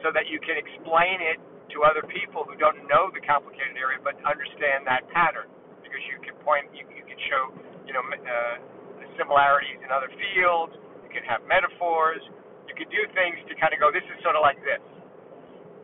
so 0.01 0.10
that 0.15 0.25
you 0.31 0.41
can 0.41 0.57
explain 0.57 1.21
it 1.21 1.38
to 1.71 1.86
other 1.86 2.03
people 2.10 2.43
who 2.43 2.57
don't 2.57 2.84
know 2.89 3.13
the 3.13 3.21
complicated 3.23 3.77
area 3.79 4.01
but 4.01 4.17
understand 4.25 4.84
that 4.84 5.05
pattern 5.13 5.47
because 5.86 6.01
you 6.10 6.17
can 6.25 6.36
point, 6.43 6.67
you, 6.73 6.84
you 6.91 7.05
can 7.05 7.19
show, 7.29 7.43
you 7.86 7.93
know, 7.93 8.03
uh, 8.03 8.55
similarities 9.19 9.77
in 9.84 9.91
other 9.93 10.10
fields. 10.10 10.73
You 11.05 11.12
can 11.12 11.23
have 11.27 11.43
metaphors. 11.45 12.23
You 12.67 12.75
can 12.75 12.89
do 12.89 13.03
things 13.13 13.38
to 13.47 13.53
kind 13.60 13.75
of 13.75 13.79
go, 13.84 13.91
this 13.91 14.05
is 14.07 14.17
sort 14.23 14.39
of 14.39 14.41
like 14.41 14.57
this, 14.63 14.79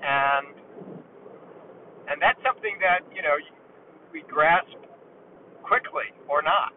and 0.01 0.56
and 2.09 2.19
that's 2.21 2.39
something 2.43 2.77
that 2.81 3.05
you 3.15 3.21
know 3.23 3.35
we 4.13 4.23
grasp 4.27 4.77
quickly 5.63 6.09
or 6.29 6.41
not. 6.41 6.73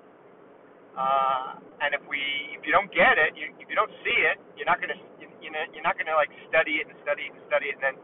Uh, 0.97 1.59
and 1.83 1.95
if 1.95 2.03
we 2.11 2.21
if 2.59 2.63
you 2.67 2.73
don't 2.73 2.91
get 2.95 3.19
it, 3.19 3.35
you, 3.39 3.53
if 3.61 3.69
you 3.71 3.77
don't 3.79 3.93
see 4.05 4.19
it, 4.31 4.39
you're 4.59 4.69
not 4.69 4.81
gonna 4.83 4.99
you, 5.23 5.29
you 5.43 5.51
know 5.53 5.63
you're 5.75 5.87
not 5.87 5.99
gonna 5.99 6.17
like 6.17 6.33
study 6.51 6.83
it 6.83 6.89
and 6.91 6.97
study 7.07 7.29
it 7.31 7.33
and 7.37 7.43
study 7.51 7.69
it 7.73 7.77
and 7.81 7.85
then 7.85 7.97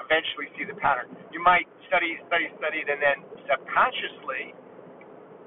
eventually 0.00 0.48
see 0.58 0.64
the 0.68 0.76
pattern. 0.78 1.10
You 1.34 1.42
might 1.42 1.68
study 1.90 2.16
study 2.28 2.48
study 2.60 2.84
it 2.84 2.88
and 2.90 3.00
then 3.02 3.18
subconsciously 3.48 4.54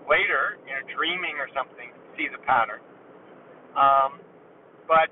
later, 0.09 0.59
you 0.67 0.73
know, 0.75 0.83
dreaming 0.93 1.37
or 1.41 1.49
something, 1.55 1.91
see 2.17 2.27
the 2.31 2.41
pattern. 2.45 2.81
Um, 3.77 4.21
but 4.87 5.09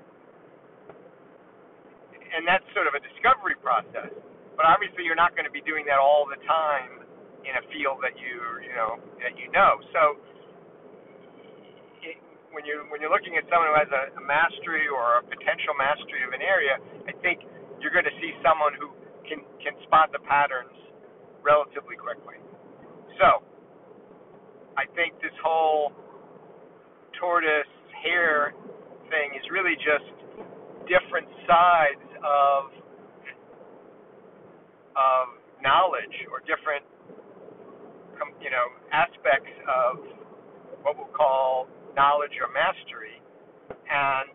and 2.34 2.44
that's 2.46 2.64
sort 2.74 2.86
of 2.88 2.94
a 2.94 3.02
discovery 3.02 3.56
process. 3.62 4.12
But 4.58 4.66
obviously, 4.66 5.06
you're 5.06 5.18
not 5.18 5.38
going 5.38 5.46
to 5.46 5.54
be 5.54 5.62
doing 5.62 5.86
that 5.86 6.02
all 6.02 6.26
the 6.26 6.40
time 6.44 7.06
in 7.46 7.54
a 7.54 7.64
field 7.70 8.02
that 8.02 8.18
you 8.18 8.34
you 8.66 8.74
know 8.74 8.98
that 9.22 9.38
you 9.38 9.46
know. 9.54 9.78
So 9.94 10.18
it, 12.02 12.18
when 12.50 12.66
you 12.66 12.82
when 12.90 12.98
you're 12.98 13.12
looking 13.14 13.38
at 13.38 13.46
someone 13.46 13.70
who 13.70 13.78
has 13.78 13.92
a, 13.94 14.02
a 14.18 14.24
mastery 14.24 14.90
or 14.90 15.22
a 15.22 15.24
potential 15.24 15.78
mastery 15.78 16.26
of 16.26 16.34
an 16.34 16.42
area, 16.42 16.76
I 17.06 17.14
think 17.22 17.46
you're 17.78 17.94
going 17.94 18.08
to 18.08 18.16
see 18.18 18.34
someone 18.42 18.74
who 18.74 18.90
can 19.30 19.46
can 19.62 19.78
spot 19.86 20.10
the 20.10 20.20
patterns 20.26 20.74
relatively 21.46 21.94
quickly. 21.94 22.42
So 23.22 23.46
I 24.76 24.86
think 24.94 25.18
this 25.22 25.34
whole 25.42 25.94
tortoise 27.18 27.70
hare 28.02 28.54
thing 29.10 29.34
is 29.34 29.44
really 29.50 29.74
just 29.80 30.06
different 30.86 31.28
sides 31.46 32.06
of 32.22 32.70
of 34.98 35.38
knowledge 35.62 36.26
or 36.34 36.42
different, 36.42 36.82
you 38.42 38.50
know, 38.50 38.66
aspects 38.90 39.54
of 39.70 40.02
what 40.82 40.98
we'll 40.98 41.14
call 41.14 41.70
knowledge 41.94 42.34
or 42.42 42.50
mastery. 42.50 43.22
And 43.70 44.34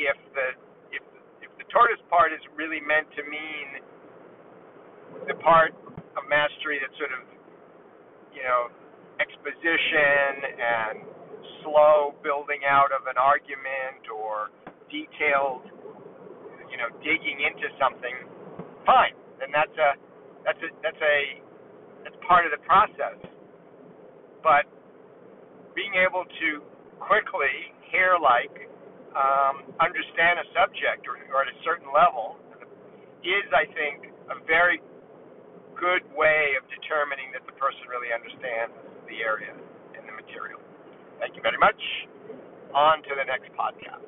if 0.00 0.16
the 0.32 0.48
if 0.96 1.04
if 1.44 1.52
the 1.60 1.66
tortoise 1.68 2.00
part 2.08 2.32
is 2.32 2.40
really 2.56 2.80
meant 2.80 3.06
to 3.20 3.22
mean 3.28 3.68
the 5.28 5.36
part 5.44 5.76
of 6.16 6.24
mastery 6.28 6.80
that 6.80 6.92
sort 6.96 7.12
of, 7.12 7.22
you 8.32 8.42
know, 8.42 8.72
exposition 9.20 10.56
and 10.56 10.96
slow 11.62 12.16
building 12.24 12.64
out 12.64 12.90
of 12.96 13.04
an 13.10 13.20
argument 13.20 14.08
or 14.08 14.48
detailed, 14.88 15.68
you 16.70 16.78
know, 16.78 16.88
digging 17.02 17.44
into 17.44 17.68
something, 17.76 18.14
fine 18.86 19.14
then 19.40 19.50
that's 19.54 19.74
a 19.78 19.90
that's 20.44 20.60
a 20.62 20.70
that's 20.82 21.02
a 21.02 21.16
that's 22.04 22.18
part 22.26 22.46
of 22.46 22.52
the 22.52 22.62
process. 22.66 23.18
But 24.42 24.66
being 25.74 25.94
able 25.98 26.24
to 26.26 26.48
quickly, 26.98 27.74
hear 27.90 28.18
like, 28.18 28.68
um, 29.14 29.66
understand 29.80 30.38
a 30.42 30.46
subject 30.54 31.06
or, 31.06 31.18
or 31.34 31.46
at 31.46 31.50
a 31.50 31.58
certain 31.64 31.88
level 31.94 32.36
is, 33.22 33.46
I 33.54 33.66
think, 33.74 34.12
a 34.30 34.38
very 34.46 34.82
good 35.78 36.02
way 36.14 36.58
of 36.58 36.66
determining 36.70 37.30
that 37.34 37.46
the 37.46 37.54
person 37.56 37.86
really 37.90 38.10
understands 38.14 38.74
the 39.06 39.22
area 39.22 39.54
and 39.96 40.02
the 40.06 40.14
material. 40.14 40.60
Thank 41.18 41.34
you 41.38 41.42
very 41.42 41.58
much. 41.58 41.78
on 42.74 43.02
to 43.04 43.12
the 43.16 43.24
next 43.24 43.50
podcast. 43.56 44.04